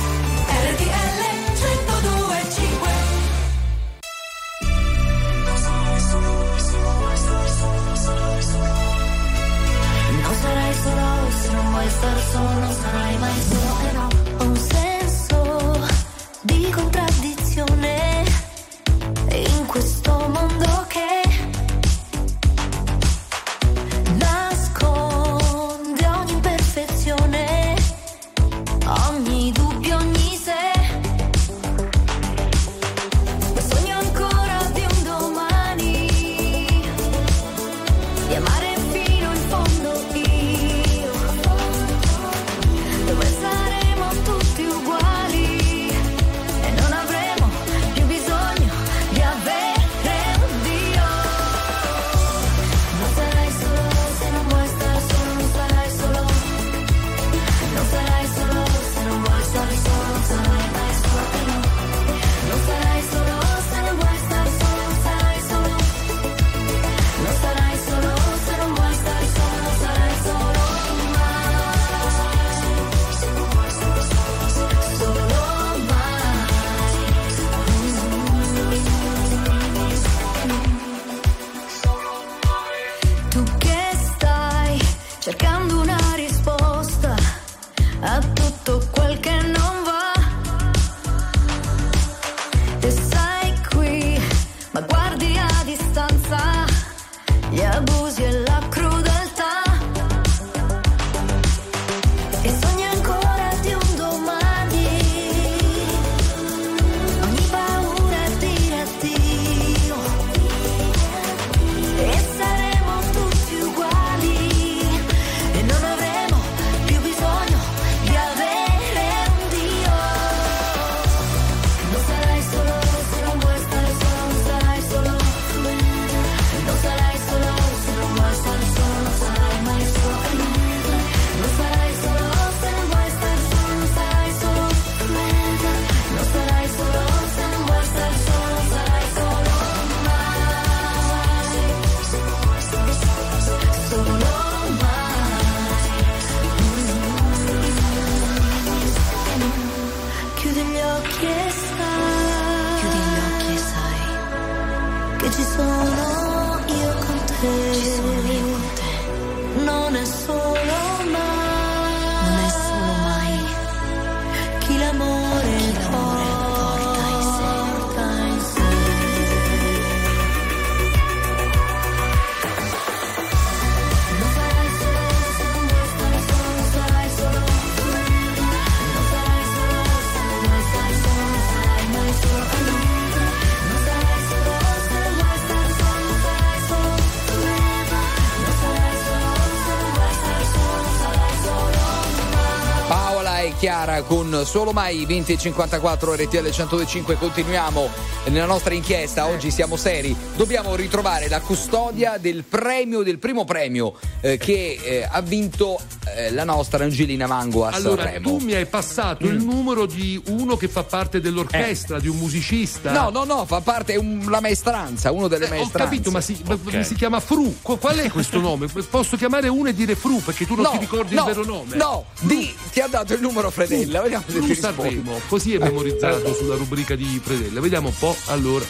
Con 194.03 194.43
solo 194.45 194.71
mai 194.71 195.05
20 195.05 195.33
e 195.33 195.37
54 195.37 196.13
RTL 196.13 196.49
105 196.49 197.15
continuiamo 197.17 197.89
nella 198.27 198.45
nostra 198.45 198.73
inchiesta. 198.73 199.27
Oggi 199.27 199.51
siamo 199.51 199.75
seri. 199.75 200.15
Dobbiamo 200.35 200.75
ritrovare 200.75 201.27
la 201.27 201.41
custodia 201.41 202.17
del 202.17 202.43
premio 202.43 203.01
del 203.01 203.19
primo 203.19 203.43
premio 203.43 203.95
eh, 204.21 204.37
che 204.37 204.79
eh, 204.81 205.07
ha 205.09 205.21
vinto 205.21 205.79
eh, 206.27 206.31
la 206.31 206.43
nostra 206.43 206.83
Angelina 206.83 207.27
Mango 207.27 207.65
a 207.65 207.69
Allora, 207.71 208.03
Sanremo 208.03 208.29
tu 208.37 208.43
mi 208.43 208.53
hai 208.53 208.65
passato 208.65 209.25
il 209.25 209.37
numero 209.43 209.85
di 209.85 210.21
uno 210.27 210.57
che 210.57 210.67
fa 210.67 210.83
parte 210.83 211.19
dell'orchestra, 211.21 211.99
di 211.99 212.07
un 212.07 212.17
musicista. 212.17 212.89
Eh. 212.89 212.93
no 212.93 213.09
no 213.09 213.23
no 213.23 213.45
fa 213.45 213.61
parte 213.61 213.93
è 213.93 213.97
un- 213.97 214.25
la 214.29 214.39
maestranza 214.41 215.11
uno 215.11 215.27
delle 215.27 215.45
Eh, 215.45 215.47
ho 215.47 215.51
maestranze 215.51 215.89
capito, 215.89 216.11
ma 216.11 216.21
si, 216.21 216.41
ma 216.45 216.83
si 216.83 216.95
chiama 216.95 217.19
Fru. 217.19 217.57
Qu- 217.61 217.79
Qual 217.79 217.97
è 217.97 218.09
questo 218.09 218.39
nome? 218.41 218.67
Posso 218.67 219.15
chiamare 219.17 219.47
uno 219.47 219.69
e 219.69 219.73
dire 219.73 219.95
Fru 219.95 220.21
perché 220.21 220.45
tu 220.45 220.55
non 220.55 220.63
No, 220.65 220.71
ti 220.71 220.77
ricordi 220.79 221.15
no, 221.15 221.21
il 221.27 221.33
vero 221.33 221.45
nome? 221.45 221.75
no 221.75 222.05
di 222.21 222.53
ti 222.71 222.79
ha 222.79 222.87
dato 222.87 223.13
il 223.13 223.21
numero 223.21 223.49
Fredella 223.49 224.01
vediamo 224.01 224.23
se 224.27 224.33
Fru 224.37 224.45
ti 224.45 224.55
Sanremo, 224.55 225.19
così 225.27 225.53
è 225.55 225.57
memorizzato 225.57 226.33
sulla 226.33 226.55
rubrica 226.55 226.95
di 226.95 227.19
Fredella. 227.23 227.59
Vediamo 227.61 227.87
un 227.89 227.97
po'. 227.97 228.15
Allora, 228.27 228.63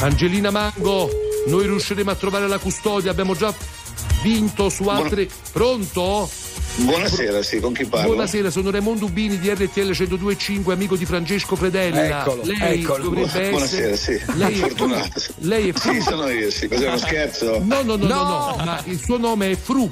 Angelina 0.00 0.50
Mango, 0.50 1.08
noi 1.46 1.64
riusciremo 1.66 2.10
a 2.10 2.14
trovare 2.14 2.46
la 2.48 2.58
custodia. 2.58 3.10
Abbiamo 3.10 3.34
già 3.34 3.52
vinto 4.28 4.70
su 4.70 4.84
altre. 4.88 5.28
Pronto? 5.52 6.28
Buonasera, 6.76 7.42
sì, 7.42 7.60
con 7.60 7.72
chi 7.74 7.84
parlo? 7.84 8.08
Buonasera, 8.14 8.50
sono 8.50 8.70
Raimondo 8.70 9.04
Ubini 9.04 9.38
di 9.38 9.48
RTL 9.50 9.90
102.5, 9.90 10.72
amico 10.72 10.96
di 10.96 11.04
Francesco 11.04 11.54
Fredella. 11.56 12.22
Eccolo, 12.22 12.42
lei 12.44 12.80
eccolo. 12.82 13.02
dovrebbe 13.04 13.50
Buonasera, 13.50 13.88
essere. 13.90 14.18
sì, 14.18 14.32
Lei 14.36 14.54
è 14.54 14.56
fortunato. 14.58 15.20
Lei 15.38 15.68
è 15.68 15.72
Fru. 15.72 15.92
Sì, 15.92 16.00
sono 16.00 16.28
io, 16.30 16.50
sì. 16.50 16.66
Cos'è 16.66 16.86
uno 16.88 16.96
scherzo? 16.96 17.62
No, 17.62 17.82
no, 17.82 17.96
no, 17.96 18.06
no, 18.06 18.06
No. 18.06 18.54
no, 18.56 18.64
ma 18.64 18.82
il 18.86 18.98
suo 18.98 19.18
nome 19.18 19.50
è 19.52 19.56
Fru. 19.56 19.88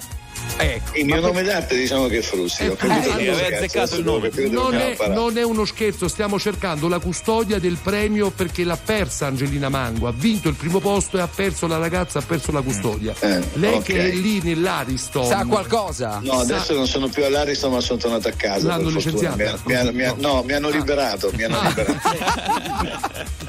Ecco. 0.57 0.97
Il 0.97 1.07
mio 1.07 1.20
nome 1.20 1.43
d'arte 1.43 1.77
diciamo 1.77 2.07
che 2.07 2.19
è 2.19 2.23
capito 2.23 2.55
eh, 2.59 2.77
che 2.77 3.27
è 3.27 3.29
uno 3.29 3.33
aveva 3.33 3.37
scherzo, 3.37 3.65
azzeccato 3.65 3.97
il 3.97 4.05
nome. 4.05 4.31
Non 4.49 4.74
è, 4.74 4.97
non 5.09 5.39
è 5.39 5.43
uno 5.43 5.65
scherzo, 5.65 6.09
stiamo 6.09 6.39
cercando 6.39 6.89
la 6.89 6.99
custodia 6.99 7.59
del 7.59 7.79
premio 7.83 8.31
perché 8.31 8.65
l'ha 8.65 8.77
persa 8.77 9.27
Angelina 9.27 9.69
Mango. 9.69 10.07
Ha 10.09 10.12
vinto 10.12 10.49
il 10.49 10.55
primo 10.55 10.79
posto 10.81 11.19
e 11.19 11.20
ha 11.20 11.29
perso 11.29 11.66
la 11.66 11.79
ragazza, 11.79 12.19
ha 12.19 12.23
perso 12.23 12.53
la 12.53 12.61
custodia. 12.61 13.15
Lei 13.55 13.74
ok. 13.74 13.83
che 13.83 14.11
è 14.11 14.12
lì 14.12 14.41
nell'Ariston. 14.43 15.27
Sa 15.27 15.45
qualcosa? 15.45 16.20
No, 16.23 16.41
adesso 16.41 16.74
non 16.74 16.87
sono 16.87 17.09
più 17.09 17.24
all'Ariston 17.24 17.73
ma 17.73 17.81
sono 17.81 17.99
tornato 17.99 18.29
a 18.29 18.33
casa. 18.33 18.69
L'hanno 18.69 18.89
licenziata? 18.91 19.37
Mi 19.37 19.45
ha- 19.45 19.59
mi 19.65 19.74
ha- 19.74 19.93
mi 19.93 20.05
ha- 20.05 20.15
no, 20.19 20.43
mi 20.43 20.53
hanno 20.53 20.69
liberato, 20.69 21.31
mi 21.35 21.45
hanno 21.45 21.61
liberato. 21.62 22.01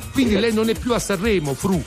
Quindi 0.13 0.39
lei 0.39 0.53
non 0.53 0.69
è 0.69 0.75
più 0.75 0.93
a 0.93 0.99
Sanremo, 0.99 1.53
Fru. 1.53 1.83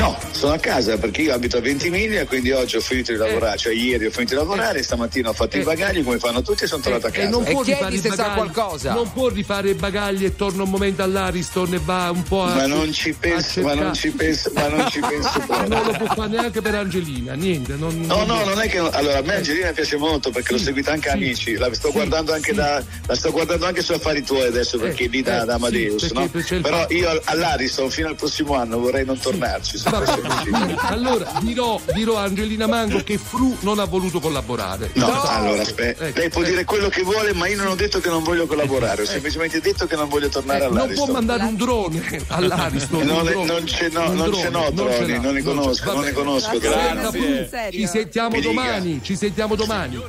No, 0.00 0.16
sono 0.30 0.54
a 0.54 0.58
casa 0.58 0.96
perché 0.96 1.20
io 1.20 1.34
abito 1.34 1.58
a 1.58 1.60
Ventimiglia, 1.60 2.24
quindi 2.24 2.50
oggi 2.52 2.76
ho 2.76 2.80
finito 2.80 3.12
di 3.12 3.18
lavorare, 3.18 3.58
cioè 3.58 3.74
ieri 3.74 4.06
ho 4.06 4.10
finito 4.10 4.32
di 4.32 4.38
lavorare, 4.40 4.82
stamattina 4.82 5.28
ho 5.28 5.32
fatto 5.34 5.58
i 5.58 5.62
bagagli 5.62 6.02
come 6.02 6.18
fanno 6.18 6.40
tutti 6.40 6.64
e 6.64 6.66
sono 6.66 6.80
tornato 6.82 7.08
a 7.08 7.10
E 7.10 7.12
casa. 7.12 7.28
non 7.28 7.44
può 7.44 7.62
rifare 7.62 7.94
i 7.94 8.00
bagagli- 8.00 8.82
Non 8.94 9.12
può 9.12 9.28
rifare 9.28 9.70
i 9.70 9.74
bagagli 9.74 10.24
e 10.24 10.34
torna 10.36 10.62
un 10.62 10.70
momento 10.70 11.02
all'Ariston 11.02 11.74
e 11.74 11.80
va 11.84 12.10
un 12.14 12.22
po' 12.22 12.44
a. 12.44 12.54
Ma 12.54 12.64
non 12.66 12.90
ci 12.94 13.12
penso, 13.12 13.60
ma 13.60 13.74
non 13.74 13.92
ci 13.92 14.10
penso, 14.10 14.50
ma 14.54 14.68
non 14.68 14.88
ci 14.90 15.00
penso 15.00 15.38
proprio. 15.46 15.68
non 15.68 15.84
lo 15.84 15.92
può 15.92 16.06
fare 16.14 16.28
neanche 16.30 16.62
per 16.62 16.74
Angelina, 16.76 17.34
niente. 17.34 17.74
Non, 17.74 18.00
No, 18.00 18.24
no, 18.24 18.42
non 18.42 18.58
è 18.58 18.68
che. 18.70 18.78
Allora, 18.78 19.18
a 19.18 19.22
me 19.22 19.34
Angelina 19.34 19.70
piace 19.72 19.96
molto 19.98 20.30
perché 20.30 20.52
l'ho 20.52 20.58
seguita 20.58 20.92
anche 20.92 21.10
a 21.10 21.12
amici. 21.12 21.56
La 21.58 21.68
sto 21.74 21.92
guardando 21.92 22.32
anche 22.32 22.54
da. 22.54 22.82
La 23.06 23.14
sto 23.14 23.30
guardando 23.32 23.66
anche 23.66 23.82
su 23.82 23.92
affari 23.92 24.22
tuoi 24.22 24.46
adesso 24.46 24.78
perché 24.78 25.04
è 25.04 25.08
lì 25.08 25.20
da, 25.20 25.42
eh, 25.42 25.44
da 25.44 25.54
Amadeus, 25.56 26.06
sì, 26.06 26.12
no? 26.14 26.30
Però 26.62 26.86
io 26.88 27.20
all'Ariston 27.24 27.90
fino 27.90 28.08
al 28.08 28.14
prossimo 28.16 28.54
anno 28.54 28.78
vorrei 28.78 29.04
non 29.04 29.18
tornarci. 29.18 29.88
Vabbè, 29.90 30.74
allora 30.82 31.32
dirò, 31.40 31.80
dirò 31.92 32.16
a 32.18 32.22
Angelina 32.22 32.66
Mango 32.66 33.02
che 33.02 33.18
Fru 33.18 33.56
non 33.60 33.78
ha 33.78 33.84
voluto 33.84 34.20
collaborare. 34.20 34.90
No, 34.94 35.06
allora 35.22 35.62
aspetta, 35.62 36.06
Ecco, 36.06 36.18
lei 36.18 36.28
può 36.28 36.42
dire 36.42 36.64
quello 36.64 36.88
che 36.88 37.02
vuole, 37.02 37.32
ma 37.34 37.46
io 37.48 37.56
non 37.56 37.66
ho 37.68 37.74
detto 37.74 38.00
che 38.00 38.08
non 38.08 38.22
voglio 38.22 38.46
collaborare, 38.46 39.02
ho 39.02 39.06
semplicemente 39.06 39.60
detto 39.60 39.86
che 39.86 39.96
non 39.96 40.08
voglio 40.08 40.28
tornare 40.28 40.64
Eh, 40.64 40.68
non 40.68 40.76
all'Ariston. 40.78 41.04
può 41.04 41.14
mandare 41.14 41.42
un 41.44 41.56
drone 41.56 42.24
all'Ariston. 42.28 43.02
Non 43.06 43.24
drone. 43.24 43.44
non 43.46 43.66
ce 43.66 43.88
n'ho- 43.88 44.12
non 44.12 44.32
ce 44.34 44.48
n'ho 44.50 44.70
droni, 44.70 45.18
non 45.20 45.34
li 45.34 45.42
ce- 45.42 45.48
conosco, 45.48 45.84
va 45.86 45.92
non 45.94 46.04
ne 46.04 46.12
conosco 46.12 46.58
Grazie. 46.58 47.48
Ci 47.72 47.86
sentiamo 47.86 48.28
Mi 48.30 48.40
dica. 48.40 48.52
domani, 48.52 49.00
ci 49.02 49.16
sentiamo 49.16 49.54
domani. 49.56 50.00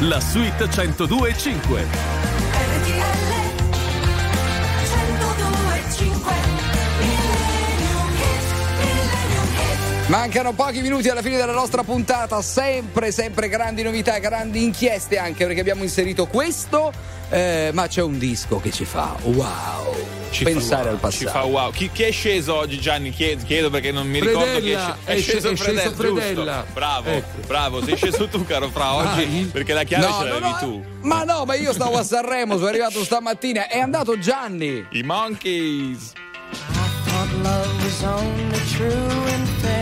La 0.00 0.20
suite 0.20 0.64
102.5. 0.68 2.60
Mancano 10.12 10.52
pochi 10.52 10.82
minuti 10.82 11.08
alla 11.08 11.22
fine 11.22 11.38
della 11.38 11.54
nostra 11.54 11.84
puntata, 11.84 12.42
sempre, 12.42 13.10
sempre 13.10 13.48
grandi 13.48 13.82
novità, 13.82 14.18
grandi 14.18 14.62
inchieste 14.62 15.16
anche 15.16 15.46
perché 15.46 15.60
abbiamo 15.60 15.84
inserito 15.84 16.26
questo, 16.26 16.92
eh, 17.30 17.70
ma 17.72 17.86
c'è 17.86 18.02
un 18.02 18.18
disco 18.18 18.60
che 18.60 18.70
ci 18.70 18.84
fa 18.84 19.16
wow, 19.22 19.96
Ci 20.28 20.44
pensare 20.44 20.82
fa 20.82 20.88
wow, 20.88 20.92
al 20.92 20.98
passato. 21.00 21.24
Ci 21.24 21.30
fa 21.32 21.42
wow. 21.44 21.70
Chi, 21.70 21.90
chi 21.90 22.02
è 22.02 22.10
sceso 22.10 22.56
oggi, 22.56 22.78
Gianni? 22.78 23.08
Chiedo, 23.08 23.42
chiedo 23.46 23.70
perché 23.70 23.90
non 23.90 24.06
mi 24.06 24.20
ricordo 24.20 24.60
chi 24.60 24.72
è, 24.72 24.76
sceso. 24.76 24.96
È 25.04 25.12
è 25.14 25.18
sceso, 25.18 25.56
sceso 25.56 25.62
Fredella, 25.64 25.90
Fredella. 25.94 26.54
giusto. 26.56 26.72
Bravo, 26.74 27.08
Ecco. 27.08 27.46
bravo. 27.46 27.82
Sei 27.82 27.96
sceso 27.96 28.28
tu, 28.28 28.44
caro 28.44 28.68
Fra, 28.68 28.92
oggi 28.92 29.48
perché 29.50 29.72
la 29.72 29.84
chiave 29.84 30.06
No, 30.06 30.18
ce 30.18 30.24
l'avevi 30.24 30.50
no, 30.50 30.58
tu. 30.58 30.84
Ma 31.00 31.24
no, 31.24 31.46
ma 31.46 31.54
io 31.54 31.72
stavo 31.72 31.96
a 31.96 32.04
Sanremo, 32.04 32.56
sono 32.56 32.66
arrivato 32.66 33.02
stamattina, 33.02 33.66
è 33.66 33.78
andato 33.78 34.18
Gianni. 34.18 34.86
I 34.90 35.02
Monkeys. 35.02 36.12
thought 37.06 37.32
love 37.42 37.82
was 37.82 38.02
only 38.02 38.58
true 38.76 39.30
in 39.32 39.46
fairy 39.62 39.81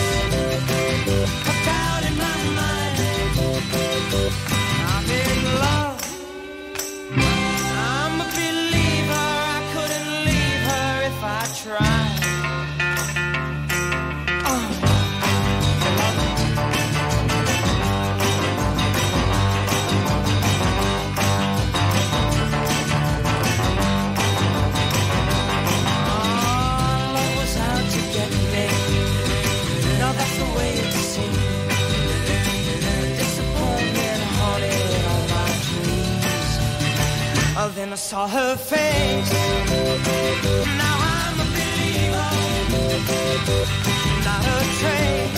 I 37.91 37.95
saw 37.95 38.25
her 38.25 38.55
face. 38.55 39.31
Now 40.77 40.97
I'm 41.13 41.39
a 41.39 41.47
believer. 41.55 42.31
Not 44.23 44.45
a 44.45 44.59
trace 44.79 45.31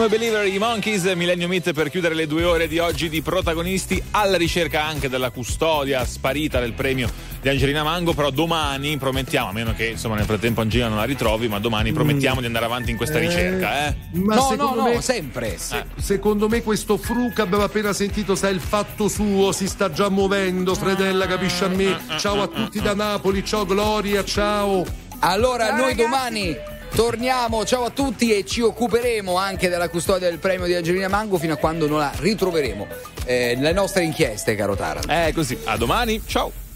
I'm 0.00 0.06
a 0.06 0.08
believer, 0.08 0.46
i 0.46 0.56
Monkeys, 0.56 1.04
Millennium 1.14 1.52
Hit 1.52 1.74
per 1.74 1.90
chiudere 1.90 2.14
le 2.14 2.26
due 2.26 2.42
ore 2.44 2.66
di 2.68 2.78
oggi 2.78 3.10
di 3.10 3.20
protagonisti 3.20 4.02
alla 4.12 4.38
ricerca 4.38 4.82
anche 4.82 5.10
della 5.10 5.28
custodia 5.28 6.02
sparita 6.06 6.58
del 6.58 6.72
premio 6.72 7.10
di 7.38 7.50
Angelina 7.50 7.82
Mango, 7.82 8.14
però 8.14 8.30
domani 8.30 8.96
promettiamo, 8.96 9.50
a 9.50 9.52
meno 9.52 9.74
che 9.74 9.88
insomma 9.88 10.14
nel 10.14 10.24
frattempo 10.24 10.62
Angelina 10.62 10.88
non 10.88 10.96
la 10.96 11.04
ritrovi, 11.04 11.48
ma 11.48 11.58
domani 11.58 11.92
promettiamo 11.92 12.40
di 12.40 12.46
andare 12.46 12.64
avanti 12.64 12.90
in 12.90 12.96
questa 12.96 13.18
Eh, 13.18 13.26
ricerca, 13.26 13.88
eh. 13.88 13.96
Ma 14.12 14.36
no, 14.36 14.40
secondo 14.40 14.74
no, 14.80 14.86
no, 14.86 14.94
me, 14.94 15.02
sempre. 15.02 15.58
se- 15.58 15.84
secondo 15.98 16.48
me 16.48 16.62
questo 16.62 16.96
Fru 16.96 17.30
che 17.34 17.42
abbiamo 17.42 17.64
appena 17.64 17.92
sentito 17.92 18.34
sa 18.34 18.48
il 18.48 18.60
fatto 18.60 19.06
suo, 19.06 19.52
si 19.52 19.68
sta 19.68 19.90
già 19.90 20.08
muovendo, 20.08 20.74
fredella, 20.74 21.26
capisci 21.26 21.62
a 21.64 21.68
me? 21.68 21.98
Ciao 22.16 22.40
a 22.40 22.46
tutti 22.46 22.80
da 22.80 22.94
Napoli, 22.94 23.44
ciao 23.44 23.66
Gloria, 23.66 24.24
ciao. 24.24 24.82
Allora, 25.18 25.76
noi 25.76 25.94
domani 25.94 26.56
torniamo, 26.94 27.64
ciao 27.64 27.84
a 27.84 27.90
tutti 27.90 28.34
e 28.34 28.44
ci 28.44 28.60
occuperemo 28.60 29.36
anche 29.36 29.68
della 29.68 29.88
custodia 29.88 30.28
del 30.28 30.38
premio 30.38 30.66
di 30.66 30.74
Angelina 30.74 31.08
Mango 31.08 31.38
fino 31.38 31.54
a 31.54 31.56
quando 31.56 31.86
non 31.86 31.98
la 31.98 32.12
ritroveremo. 32.14 32.86
Eh, 33.24 33.56
le 33.58 33.72
nostre 33.72 34.04
inchieste, 34.04 34.54
caro 34.54 34.74
Taran. 34.74 35.08
Eh, 35.08 35.32
così. 35.32 35.58
A 35.64 35.76
domani, 35.76 36.22
ciao. 36.26 36.69